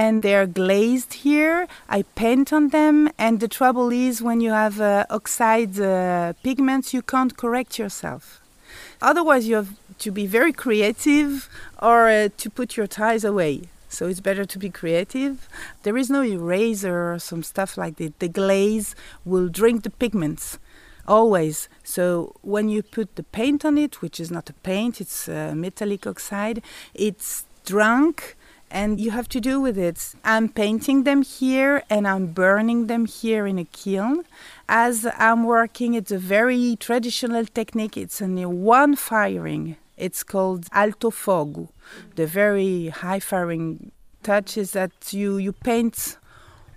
[0.03, 1.57] And they're glazed here
[1.97, 3.09] i paint on them.
[3.17, 8.23] And the trouble is when you have uh, oxide uh, pigments you can't correct yourself.
[9.01, 11.49] Otherwise, you have to be very creative
[11.81, 13.61] or uh, to put your ties away.
[13.95, 15.47] So it's better to be creative.
[15.83, 18.19] There is no eraser or some stuff like that.
[18.19, 20.59] The glaze will drink the pigments
[21.07, 21.69] always.
[21.83, 25.55] So when you put the paint on it, which is not a paint, it's a
[25.55, 26.61] metallic oxide,
[26.93, 28.35] it's drunk
[28.71, 30.15] and you have to do with it.
[30.23, 34.23] I'm painting them here and I'm burning them here in a kiln.
[34.67, 37.95] As I'm working, it's a very traditional technique.
[37.95, 39.77] It's only one firing.
[39.97, 41.69] It's called alto fogo.
[42.15, 43.91] The very high firing
[44.23, 46.17] touches that you, you paint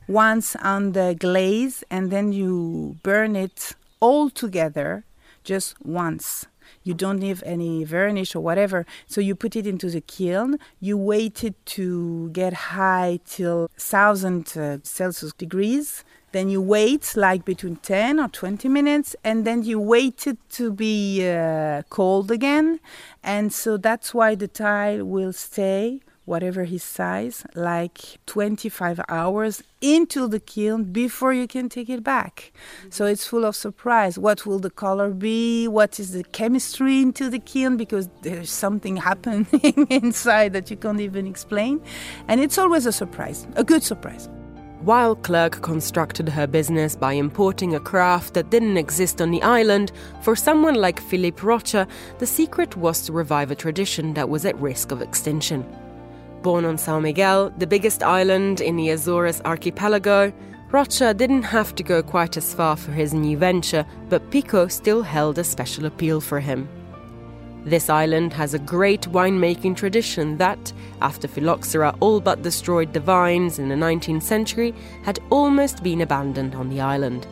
[0.06, 5.04] once on the glaze and then you burn it all together
[5.44, 6.46] just once
[6.82, 8.86] you don't need any varnish or whatever.
[9.06, 14.56] So you put it into the kiln, you wait it to get high till 1000
[14.56, 16.04] uh, Celsius degrees.
[16.32, 20.70] Then you wait like between 10 or 20 minutes, and then you wait it to
[20.70, 22.80] be uh, cold again.
[23.22, 30.28] And so that's why the tile will stay whatever his size, like 25 hours into
[30.28, 32.52] the kiln before you can take it back.
[32.52, 32.90] Mm-hmm.
[32.90, 34.18] So it's full of surprise.
[34.18, 35.66] What will the color be?
[35.66, 37.78] What is the chemistry into the kiln?
[37.78, 39.46] Because there's something happening
[39.88, 41.80] inside that you can't even explain.
[42.28, 44.28] And it's always a surprise, a good surprise.
[44.82, 49.90] While Clark constructed her business by importing a craft that didn't exist on the island,
[50.22, 54.56] for someone like Filipe Rocha, the secret was to revive a tradition that was at
[54.60, 55.66] risk of extinction.
[56.42, 60.32] Born on São Miguel, the biggest island in the Azores archipelago,
[60.70, 65.02] Rocha didn't have to go quite as far for his new venture, but Pico still
[65.02, 66.68] held a special appeal for him.
[67.64, 73.58] This island has a great winemaking tradition that, after phylloxera all but destroyed the vines
[73.58, 77.26] in the 19th century, had almost been abandoned on the island.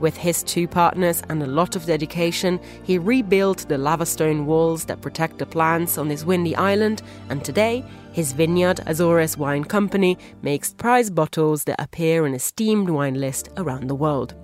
[0.00, 4.84] With his two partners and a lot of dedication, he rebuilt the lava stone walls
[4.86, 10.18] that protect the plants on this windy island, and today, his vineyard, Azores Wine Company,
[10.42, 14.34] makes prize bottles that appear in a steamed wine list around the world.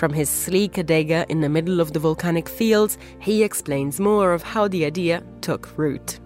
[0.00, 4.42] From his sleek adega in the middle of the volcanic fields, he explains more of
[4.42, 6.18] how the idea took root.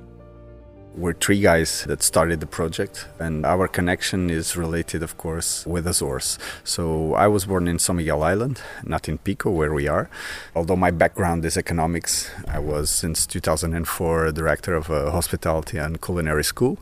[0.94, 5.88] We're three guys that started the project, and our connection is related, of course, with
[5.88, 6.38] Azores.
[6.62, 10.08] So I was born in San Miguel Island, not in Pico, where we are.
[10.54, 16.44] Although my background is economics, I was since 2004 director of a hospitality and culinary
[16.44, 16.78] school.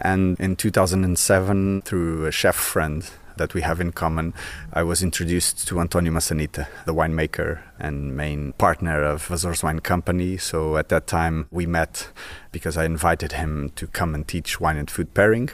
[0.00, 3.06] And in 2007, through a chef friend
[3.36, 4.34] that we have in common,
[4.72, 10.36] I was introduced to Antonio Maçanita, the winemaker and main partner of Azores Wine Company.
[10.36, 12.08] So at that time we met
[12.54, 15.50] because I invited him to come and teach wine and food pairing.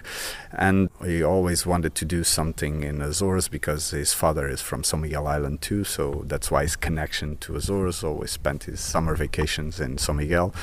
[0.52, 5.00] And he always wanted to do something in Azores because his father is from San
[5.00, 5.82] Miguel Island too.
[5.84, 10.54] So that's why his connection to Azores always spent his summer vacations in San Miguel.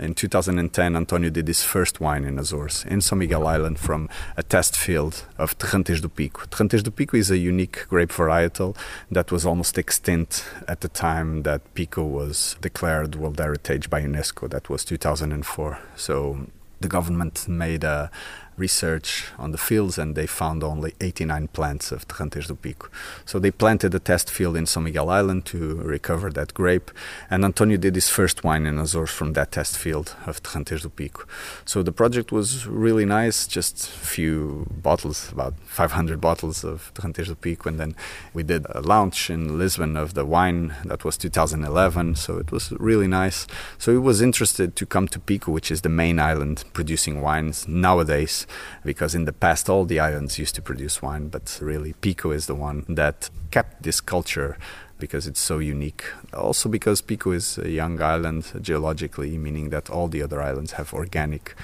[0.00, 4.42] In 2010, Antonio did his first wine in Azores, in San Miguel Island, from a
[4.42, 6.42] test field of Terrantez do Pico.
[6.46, 8.76] Terrantez do Pico is a unique grape varietal
[9.12, 14.48] that was almost extinct at the time that Pico was declared World Heritage by UNESCO.
[14.48, 15.78] That was 2004.
[15.96, 16.46] So
[16.80, 18.10] the government made a
[18.56, 22.88] research on the fields and they found only 89 plants of Terrantez do Pico.
[23.24, 26.90] So they planted a test field in San Miguel Island to recover that grape
[27.30, 30.88] and Antonio did his first wine in Azores from that test field of Terrantez do
[30.88, 31.24] Pico.
[31.64, 37.26] So the project was really nice, just a few bottles, about 500 bottles of Terrantez
[37.26, 37.96] do Pico and then
[38.32, 42.72] we did a launch in Lisbon of the wine, that was 2011, so it was
[42.72, 43.46] really nice.
[43.78, 47.66] So he was interested to come to Pico, which is the main island producing wines
[47.66, 48.43] nowadays
[48.84, 52.46] because in the past all the islands used to produce wine, but really Pico is
[52.46, 54.56] the one that kept this culture
[54.98, 56.04] because it's so unique.
[56.32, 60.94] Also because Pico is a young island geologically, meaning that all the other islands have
[60.94, 61.54] organic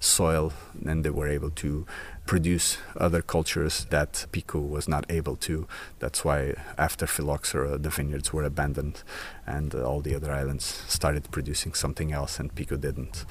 [0.00, 0.52] soil
[0.86, 1.86] and they were able to
[2.26, 5.66] produce other cultures that Pico was not able to.
[5.98, 9.02] That's why after Phylloxera the vineyards were abandoned
[9.46, 13.24] and uh, all the other islands started producing something else and Pico didn't.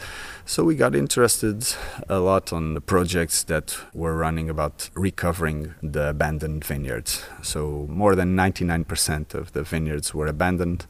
[0.45, 1.65] So we got interested
[2.09, 7.23] a lot on the projects that were running about recovering the abandoned vineyards.
[7.41, 10.85] So more than 99% of the vineyards were abandoned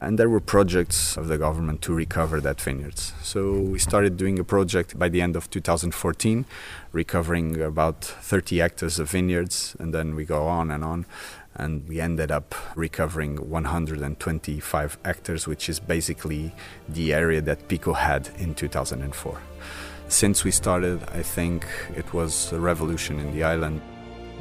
[0.00, 3.12] and there were projects of the government to recover that vineyards.
[3.22, 6.46] So we started doing a project by the end of 2014,
[6.92, 11.06] recovering about 30 hectares of vineyards, and then we go on and on.
[11.54, 16.52] And we ended up recovering 125 hectares, which is basically
[16.88, 19.38] the area that Pico had in 2004.
[20.08, 23.82] Since we started, I think it was a revolution in the island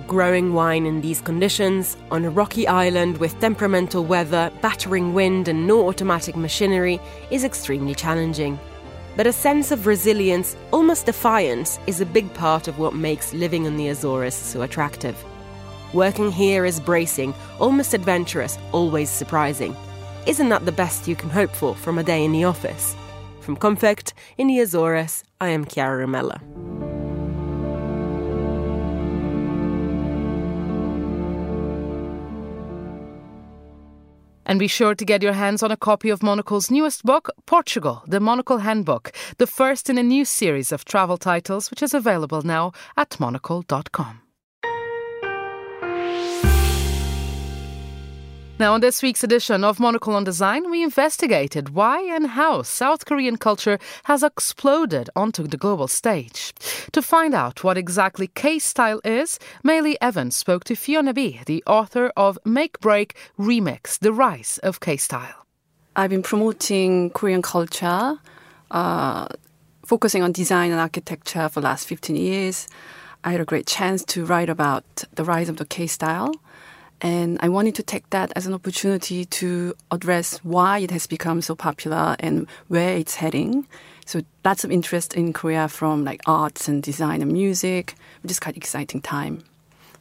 [0.10, 5.68] growing wine in these conditions, on a rocky island with temperamental weather, battering wind, and
[5.68, 7.00] no automatic machinery,
[7.30, 8.60] is extremely challenging.
[9.16, 13.66] But a sense of resilience, almost defiance, is a big part of what makes living
[13.66, 15.16] in the Azores so attractive.
[15.94, 19.76] Working here is bracing, almost adventurous, always surprising.
[20.26, 22.96] Isn't that the best you can hope for from a day in the office?
[23.42, 26.69] From Konfekt in the Azores, I am Chiara Rimella.
[34.50, 38.02] And be sure to get your hands on a copy of Monocle's newest book, Portugal,
[38.08, 42.42] the Monocle Handbook, the first in a new series of travel titles, which is available
[42.42, 44.29] now at monocle.com.
[48.60, 53.06] Now, on this week's edition of Monocle on Design, we investigated why and how South
[53.06, 56.54] Korean culture has exploded onto the global stage.
[56.92, 61.64] To find out what exactly K style is, Maylee Evans spoke to Fiona Bae, the
[61.66, 65.46] author of Make Break Remix The Rise of K style.
[65.96, 68.20] I've been promoting Korean culture,
[68.72, 69.28] uh,
[69.86, 72.68] focusing on design and architecture for the last 15 years.
[73.24, 76.34] I had a great chance to write about the rise of the K style.
[77.02, 81.42] And I wanted to take that as an opportunity to address why it has become
[81.42, 83.68] so popular and where it's heading.
[84.06, 88.40] So lots of interest in Korea from like arts and design and music, which is
[88.40, 89.44] quite exciting time.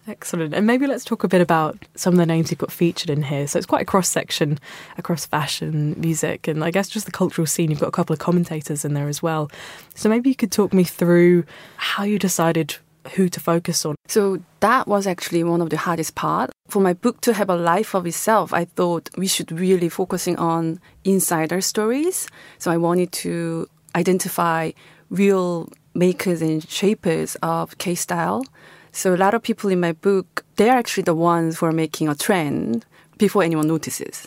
[0.09, 0.55] Excellent.
[0.55, 3.23] And maybe let's talk a bit about some of the names you've got featured in
[3.23, 3.47] here.
[3.47, 4.59] So it's quite a cross section
[4.97, 7.71] across fashion, music, and I guess just the cultural scene.
[7.71, 9.51] You've got a couple of commentators in there as well.
[9.95, 11.45] So maybe you could talk me through
[11.77, 12.77] how you decided
[13.15, 13.95] who to focus on.
[14.07, 16.51] So that was actually one of the hardest part.
[16.69, 20.37] For my book to have a life of itself, I thought we should really focusing
[20.37, 22.29] on insider stories.
[22.59, 24.73] So I wanted to identify
[25.11, 28.45] real makers and shapers of K style.
[28.93, 32.09] So a lot of people in my book, they're actually the ones who are making
[32.09, 32.85] a trend
[33.17, 34.27] before anyone notices.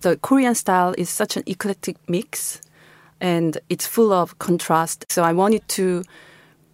[0.00, 2.60] The Korean style is such an eclectic mix
[3.20, 5.04] and it's full of contrast.
[5.10, 6.04] So I wanted to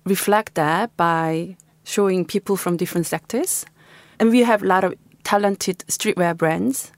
[0.07, 3.67] reflect that by showing people from different sectors.
[4.19, 4.95] And we have a lot of
[5.25, 6.93] talented streetwear brands,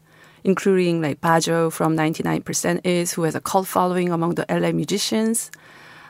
[0.44, 5.50] including like Bajo from 99% is, who has a cult following among the LA musicians,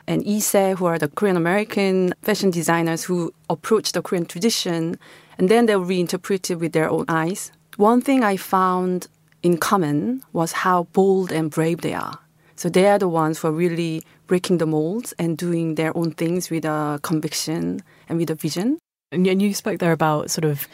[0.05, 4.97] and IISE, who are the Korean American fashion designers who approach the Korean tradition,
[5.37, 7.51] and then they'll reinterpret it with their own eyes.
[7.77, 9.07] One thing I found
[9.41, 12.19] in common was how bold and brave they are.
[12.59, 16.11] So they are the ones who are really breaking the molds and doing their own
[16.11, 18.77] things with a conviction and with a vision.
[19.13, 20.67] And you spoke there about sort of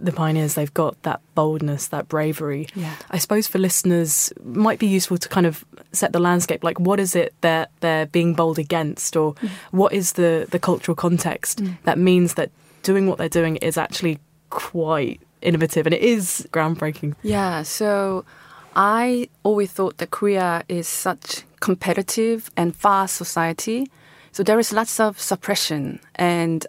[0.00, 2.66] the pioneers, they've got that boldness, that bravery.
[2.74, 2.96] Yeah.
[3.12, 6.64] I suppose for listeners, might be useful to kind of set the landscape.
[6.64, 9.50] Like, what is it that they're being bold against, or Mm.
[9.70, 11.76] what is the the cultural context Mm.
[11.84, 12.50] that means that
[12.82, 14.18] doing what they're doing is actually
[14.50, 17.14] quite innovative and it is groundbreaking.
[17.22, 18.24] Yeah, so
[18.74, 23.88] I always thought that Korea is such competitive and fast society.
[24.32, 26.66] So there is lots of suppression and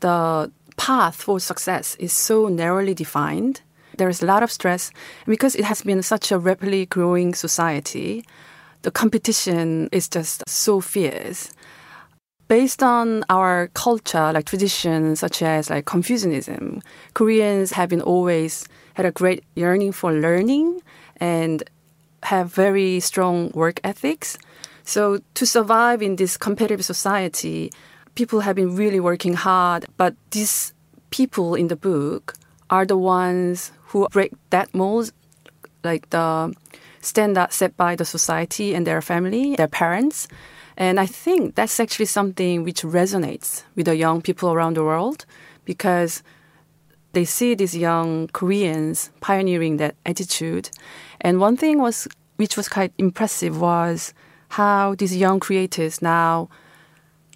[0.00, 3.60] the path for success is so narrowly defined.
[3.96, 4.90] There is a lot of stress
[5.26, 8.24] because it has been such a rapidly growing society.
[8.82, 11.52] The competition is just so fierce
[12.48, 16.82] based on our culture, like traditions such as like Confucianism,
[17.14, 20.80] Koreans have been always had a great yearning for learning
[21.18, 21.62] and
[22.22, 24.38] have very strong work ethics.
[24.84, 27.72] So to survive in this competitive society,
[28.14, 29.86] people have been really working hard.
[29.96, 30.72] But these
[31.10, 32.34] people in the book
[32.70, 35.12] are the ones who break that mold,
[35.82, 36.54] like the
[37.00, 40.26] standard set by the society and their family, their parents.
[40.76, 45.24] And I think that's actually something which resonates with the young people around the world
[45.64, 46.22] because
[47.14, 50.70] they see these young Koreans pioneering that attitude.
[51.20, 52.06] And one thing was
[52.36, 54.12] which was quite impressive was
[54.48, 56.48] how these young creators now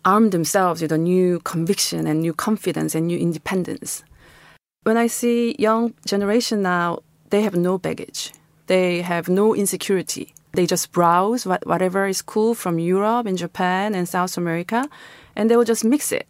[0.05, 4.03] arm themselves with a new conviction and new confidence and new independence.
[4.83, 7.01] When I see young generation now,
[7.31, 8.33] they have no baggage.
[8.67, 10.35] They have no insecurity.
[10.53, 14.89] They just browse whatever is cool from Europe and Japan and South America,
[15.37, 16.27] and they will just mix it.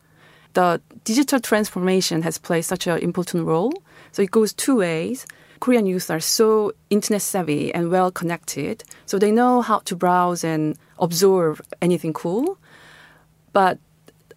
[0.55, 3.73] The digital transformation has played such an important role.
[4.13, 5.27] So it goes two ways.
[5.61, 10.45] Korean youth are so internet savvy and well connected, so they know how to browse
[10.45, 12.59] and absorb anything cool.
[13.53, 13.79] But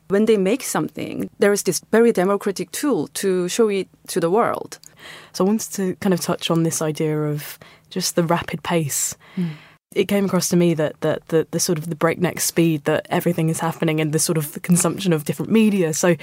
[0.07, 4.30] when they make something, there is this very democratic tool to show it to the
[4.30, 4.80] world.
[5.34, 7.57] So I wanted to kind of touch on this idea of
[7.89, 9.16] just the rapid pace.
[9.36, 9.51] Mm.
[9.94, 13.06] It came across to me that, that the, the sort of the breakneck speed that
[13.10, 15.94] everything is happening and the sort of the consumption of different media.
[15.94, 16.16] So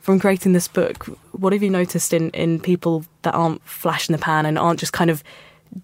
[0.00, 4.12] from creating this book, what have you noticed in, in people that aren't flash in
[4.12, 5.24] the pan and aren't just kind of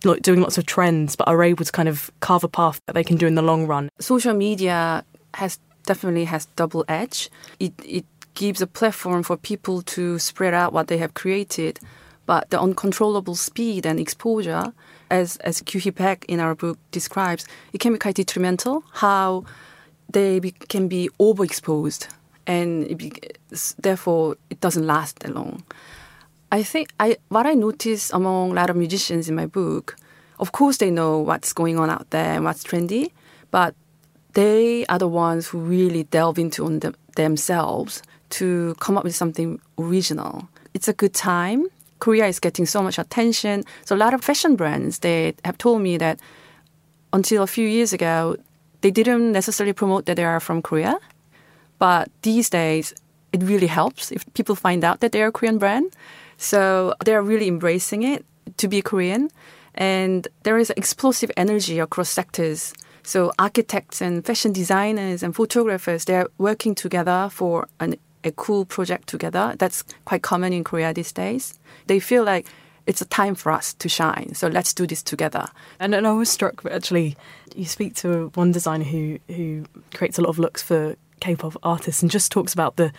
[0.01, 3.05] doing lots of trends, but are able to kind of carve a path that they
[3.05, 3.91] can do in the long run?
[3.99, 5.05] Social media
[5.35, 7.31] has definitely has double edge.
[7.59, 11.81] It it gives a platform for people to spread out what they have created,
[12.27, 14.73] but the uncontrollable speed and exposure,
[15.15, 18.85] as as Kyu Hee Paek in our book describes, it can be quite detrimental.
[18.93, 19.45] How
[20.11, 22.09] they be, can be overexposed,
[22.47, 23.13] and it be,
[23.79, 25.63] therefore it doesn't last that long.
[26.51, 29.97] I think I what I notice among a lot of musicians in my book,
[30.39, 33.11] of course they know what's going on out there and what's trendy,
[33.51, 33.75] but
[34.35, 39.15] they are the ones who really delve into on them, themselves to come up with
[39.15, 40.49] something original.
[40.75, 41.67] It's a good time.
[41.99, 43.65] Korea is getting so much attention.
[43.85, 46.21] So a lot of fashion brands they have told me that
[47.13, 48.37] until a few years ago,
[48.81, 50.99] they didn't necessarily promote that they are from Korea,
[51.79, 52.95] but these days
[53.33, 55.93] it really helps if people find out that they are a Korean brand.
[56.37, 58.25] So they're really embracing it
[58.59, 59.31] to be Korean,
[59.75, 62.75] and there is explosive energy across sectors.
[63.03, 69.09] So architects and fashion designers and photographers, they're working together for an, a cool project
[69.09, 69.55] together.
[69.59, 71.59] That's quite common in Korea these days.
[71.87, 72.47] They feel like
[72.87, 74.35] it's a time for us to shine.
[74.35, 75.47] So let's do this together.
[75.81, 77.17] And, and I was struck actually.
[77.55, 79.65] You speak to one designer who who
[79.95, 82.93] creates a lot of looks for K-pop artists and just talks about the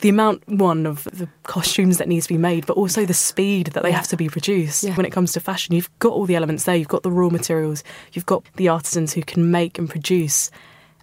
[0.00, 3.68] the amount one of the costumes that needs to be made, but also the speed
[3.68, 3.96] that they Yeah.
[3.96, 4.84] have to be produced.
[4.84, 4.94] Yeah.
[4.94, 6.76] When it comes to fashion, you've got all the elements there.
[6.76, 7.82] You've got the raw materials.
[8.12, 10.50] You've got the artisans who can make and produce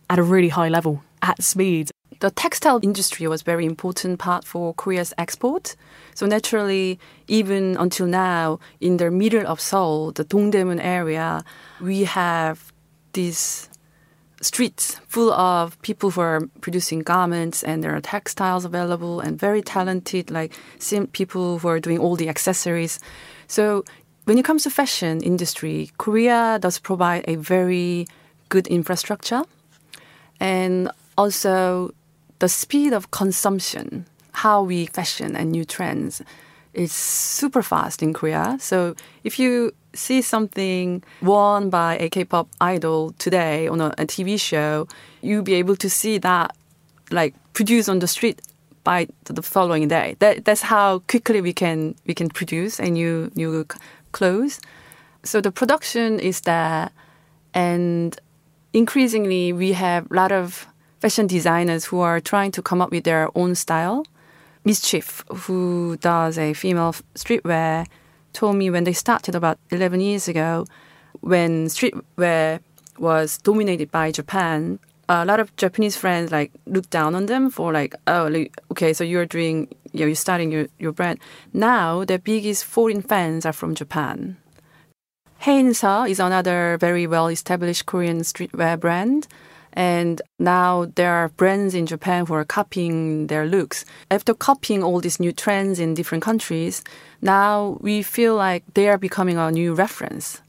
[0.10, 1.92] at a really high level at speed.
[2.20, 5.76] The textile industry was very important part for Korea's export.
[6.14, 11.44] So naturally, even until now, in the middle of Seoul, the Dongdaemun area,
[11.82, 12.72] we have
[13.14, 13.70] these
[14.42, 19.62] streets full of people who are producing garments and there are textiles available and very
[19.62, 20.54] talented like
[21.14, 23.00] people who are doing all the accessories
[23.48, 23.84] so
[24.26, 28.06] when it comes to fashion industry korea does provide a very
[28.50, 29.42] good infrastructure
[30.40, 31.92] and also
[32.40, 36.22] the speed of consumption how we fashion and new trends
[36.74, 43.14] is super fast in korea so if you see something worn by a K-pop idol
[43.18, 44.88] today on a, a TV show,
[45.22, 46.56] you'll be able to see that
[47.12, 48.42] like produced on the street
[48.84, 50.16] by the following day.
[50.20, 53.66] That, that's how quickly we can we can produce a new new
[54.12, 54.60] clothes.
[55.24, 56.92] So the production is there,
[57.54, 58.20] and
[58.74, 60.68] increasingly we have a lot of
[61.06, 64.04] fashion designers who are trying to come up with their own style.
[64.64, 67.86] Mischief, who does a female streetwear,
[68.34, 70.66] told me when they started about 11 years ago,
[71.22, 72.60] when streetwear
[72.98, 77.72] was dominated by Japan, a lot of Japanese friends like looked down on them for
[77.72, 78.26] like, oh,
[78.72, 81.20] okay, so you're doing, you know, you're starting your, your brand.
[81.54, 84.38] Now, the biggest foreign fans are from Japan.
[85.44, 89.28] Haeinsa is another very well established Korean streetwear brand.
[89.76, 93.84] And now there are brands in Japan who are copying their looks.
[94.10, 96.82] After copying all these new trends in different countries,
[97.22, 100.42] now we feel like they are becoming a new reference.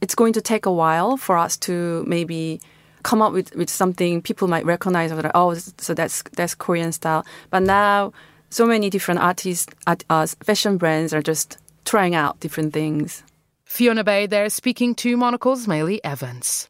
[0.00, 2.60] It's going to take a while for us to maybe
[3.02, 7.24] come up with, with something people might recognize like, oh so that's that's Korean style.
[7.50, 8.12] But now
[8.50, 13.22] so many different artists, art, uh, fashion brands are just trying out different things.
[13.64, 16.68] Fiona Bae there speaking to Monocle's Maylie Evans.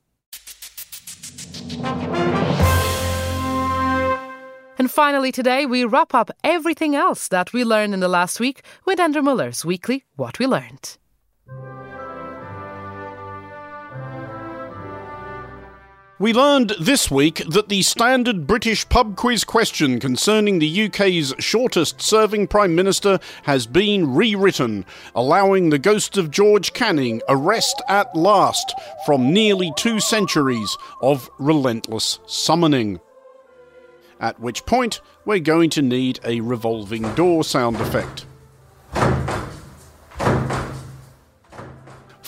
[4.77, 8.63] And finally, today we wrap up everything else that we learned in the last week
[8.85, 10.99] with Andrew Mueller's weekly What We Learned.
[16.25, 22.01] We learned this week that the standard British pub quiz question concerning the UK's shortest
[22.01, 28.17] serving Prime Minister has been rewritten, allowing the ghost of George Canning a rest at
[28.17, 33.01] last from nearly two centuries of relentless summoning.
[34.19, 38.25] At which point, we're going to need a revolving door sound effect.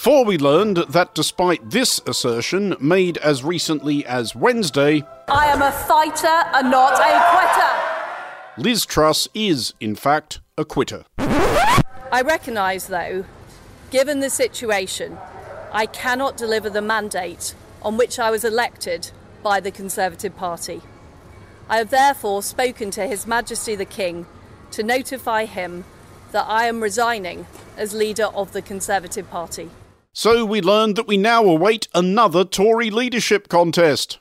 [0.07, 5.73] For we learned that despite this assertion, made as recently as Wednesday, I am a
[5.73, 8.63] fighter and not a quitter.
[8.63, 11.07] Liz Truss is, in fact, a quitter.
[11.19, 13.25] I recognise, though,
[13.91, 15.19] given the situation,
[15.73, 19.11] I cannot deliver the mandate on which I was elected
[19.43, 20.83] by the Conservative Party.
[21.69, 24.27] I have therefore spoken to His Majesty the King
[24.71, 25.85] to notify him
[26.31, 29.69] that I am resigning as leader of the Conservative Party.
[30.19, 34.19] So we learned that we now await another Tory leadership contest.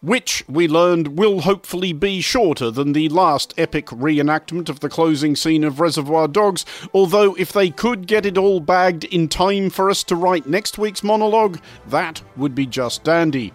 [0.00, 5.36] Which, we learned, will hopefully be shorter than the last epic reenactment of the closing
[5.36, 6.64] scene of Reservoir Dogs,
[6.94, 10.78] although if they could get it all bagged in time for us to write next
[10.78, 13.52] week's monologue, that would be just dandy.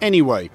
[0.00, 0.50] Anyway.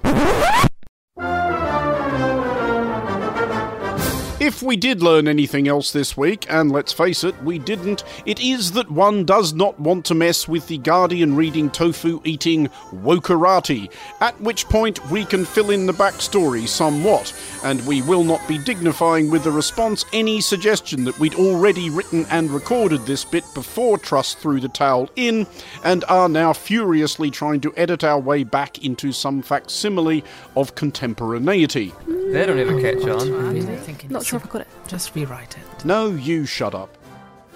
[4.47, 8.39] If we did learn anything else this week, and let's face it, we didn't, it
[8.39, 13.91] is that one does not want to mess with the Guardian reading tofu eating wokerati,
[14.21, 18.57] at which point we can fill in the backstory somewhat, and we will not be
[18.57, 23.97] dignifying with the response any suggestion that we'd already written and recorded this bit before
[23.97, 25.45] Truss threw the towel in,
[25.83, 30.23] and are now furiously trying to edit our way back into some facsimile
[30.55, 31.93] of contemporaneity.
[32.07, 33.57] They don't ever catch on.
[34.09, 34.67] Not sure if I got it.
[34.88, 35.85] Just rewrite it.
[35.85, 36.97] No, you shut up.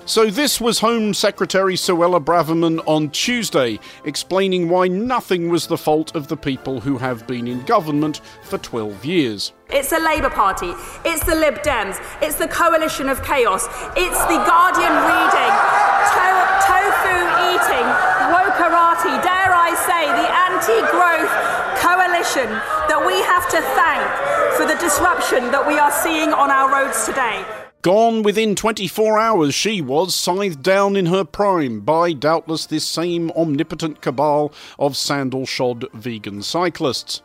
[0.05, 6.15] So, this was Home Secretary Suella Braverman on Tuesday, explaining why nothing was the fault
[6.15, 9.53] of the people who have been in government for 12 years.
[9.69, 10.73] It's the Labour Party,
[11.05, 15.53] it's the Lib Dems, it's the coalition of chaos, it's the Guardian reading,
[16.11, 17.15] to- tofu
[17.53, 17.87] eating,
[18.33, 21.29] wokerati, dare I say, the anti growth
[22.35, 27.05] that we have to thank for the disruption that we are seeing on our roads
[27.05, 27.43] today.
[27.81, 33.31] Gone within 24 hours, she was scythed down in her prime by doubtless this same
[33.31, 37.21] omnipotent cabal of sandal shod vegan cyclists.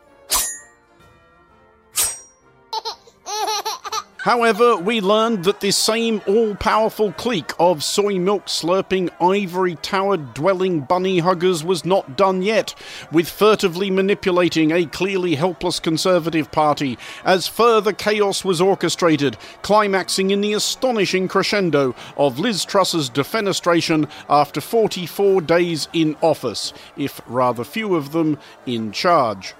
[4.26, 10.16] However, we learned that this same all powerful clique of soy milk slurping, ivory tower
[10.16, 12.74] dwelling bunny huggers was not done yet,
[13.12, 20.40] with furtively manipulating a clearly helpless Conservative Party as further chaos was orchestrated, climaxing in
[20.40, 27.94] the astonishing crescendo of Liz Truss's defenestration after 44 days in office, if rather few
[27.94, 29.54] of them in charge.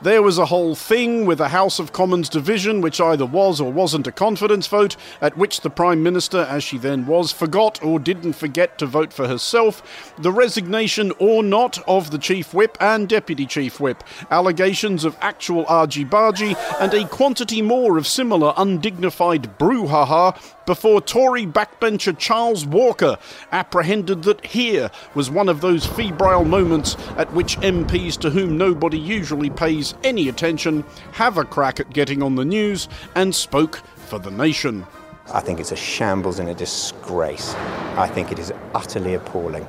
[0.00, 3.72] There was a whole thing with a House of Commons division, which either was or
[3.72, 7.98] wasn't a confidence vote, at which the Prime Minister, as she then was, forgot or
[7.98, 13.08] didn't forget to vote for herself, the resignation or not of the Chief Whip and
[13.08, 19.58] Deputy Chief Whip, allegations of actual argy bargy, and a quantity more of similar undignified
[19.58, 23.16] brouhaha before Tory backbencher Charles Walker
[23.52, 28.98] apprehended that here was one of those febrile moments at which MPs to whom nobody
[28.98, 34.18] usually pays any attention have a crack at getting on the news and spoke for
[34.18, 34.86] the nation.
[35.32, 37.54] I think it's a shambles and a disgrace.
[37.96, 39.66] I think it is utterly appalling.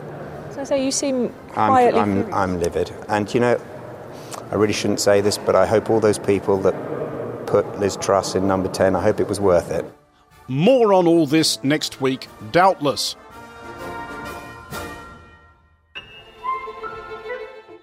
[0.52, 2.02] So, so you seem I'm, quietly.
[2.02, 2.92] I'm, I'm livid.
[3.08, 3.62] And you know,
[4.52, 6.76] I really shouldn't say this, but I hope all those people that
[7.48, 9.86] put Liz Truss in number 10, I hope it was worth it.
[10.50, 13.16] More on all this next week, doubtless.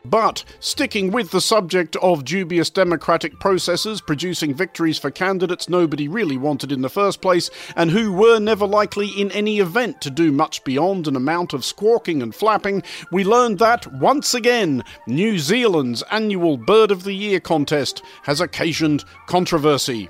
[0.04, 6.36] But sticking with the subject of dubious democratic processes producing victories for candidates nobody really
[6.36, 10.32] wanted in the first place, and who were never likely in any event to do
[10.32, 16.02] much beyond an amount of squawking and flapping, we learned that, once again, New Zealand's
[16.10, 20.08] annual Bird of the Year contest has occasioned controversy.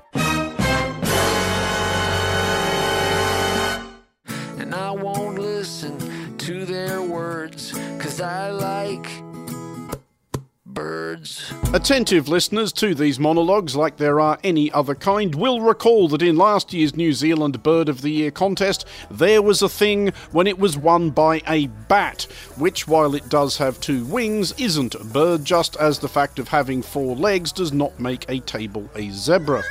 [11.27, 11.66] Birds.
[11.73, 16.37] Attentive listeners to these monologues, like there are any other kind, will recall that in
[16.37, 20.57] last year's New Zealand Bird of the Year contest, there was a thing when it
[20.57, 25.43] was won by a bat, which, while it does have two wings, isn't a bird,
[25.43, 29.61] just as the fact of having four legs does not make a table a zebra.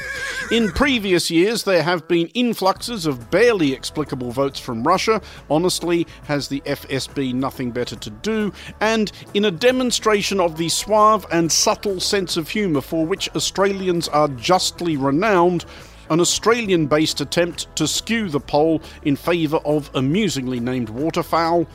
[0.53, 5.23] In previous years, there have been influxes of barely explicable votes from Russia.
[5.49, 8.53] Honestly, has the FSB nothing better to do?
[8.83, 14.09] And in a demonstration of the suave and subtle sense of humour for which Australians
[14.09, 15.65] are justly renowned,
[16.11, 21.67] an Australian based attempt to skew the poll in favour of amusingly named waterfowl,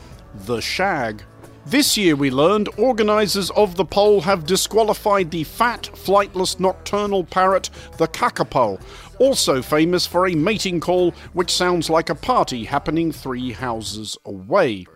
[0.46, 1.22] the shag.
[1.64, 7.70] This year, we learned organisers of the poll have disqualified the fat, flightless nocturnal parrot,
[7.98, 8.82] the kakapo,
[9.20, 14.86] also famous for a mating call which sounds like a party happening three houses away.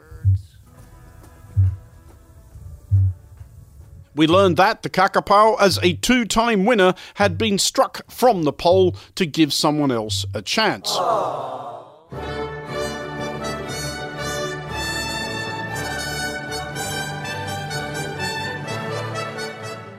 [4.16, 8.52] We learned that the Kakapo, as a two time winner, had been struck from the
[8.52, 10.98] poll to give someone else a chance.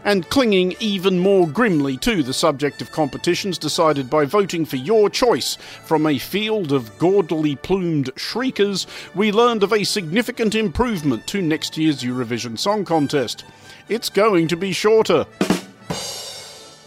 [0.03, 5.09] and clinging even more grimly to the subject of competitions decided by voting for your
[5.09, 11.41] choice from a field of gaudily plumed shriekers, we learned of a significant improvement to
[11.41, 13.43] next year's Eurovision Song Contest.
[13.89, 15.25] It's going to be shorter.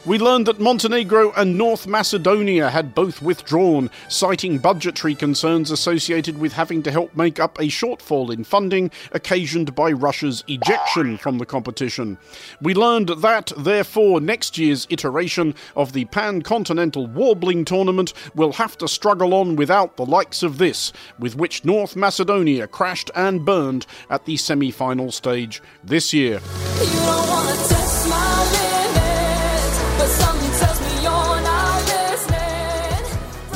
[0.06, 6.54] We learned that Montenegro and North Macedonia had both withdrawn, citing budgetary concerns associated with
[6.54, 11.44] having to help make up a shortfall in funding occasioned by Russia's ejection from the
[11.44, 12.16] competition.
[12.62, 18.78] We learned that, therefore, next year's iteration of the Pan Continental Warbling Tournament will have
[18.78, 23.84] to struggle on without the likes of this, with which North Macedonia crashed and burned
[24.08, 26.40] at the semi final stage this year.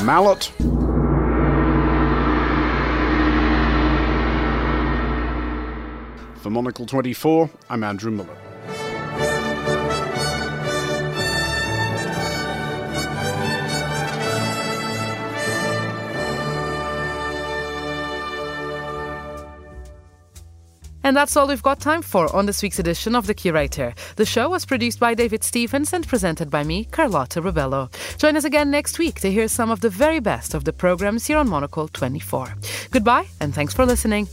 [0.04, 0.52] Mallet.
[6.42, 8.43] For Monocle 24, I'm Andrew Mueller.
[21.04, 23.94] And that's all we've got time for on this week's edition of The Curator.
[24.16, 27.90] The show was produced by David Stevens and presented by me, Carlotta Ribello.
[28.18, 31.26] Join us again next week to hear some of the very best of the programs
[31.26, 32.56] here on Monocle 24.
[32.90, 34.26] Goodbye, and thanks for listening.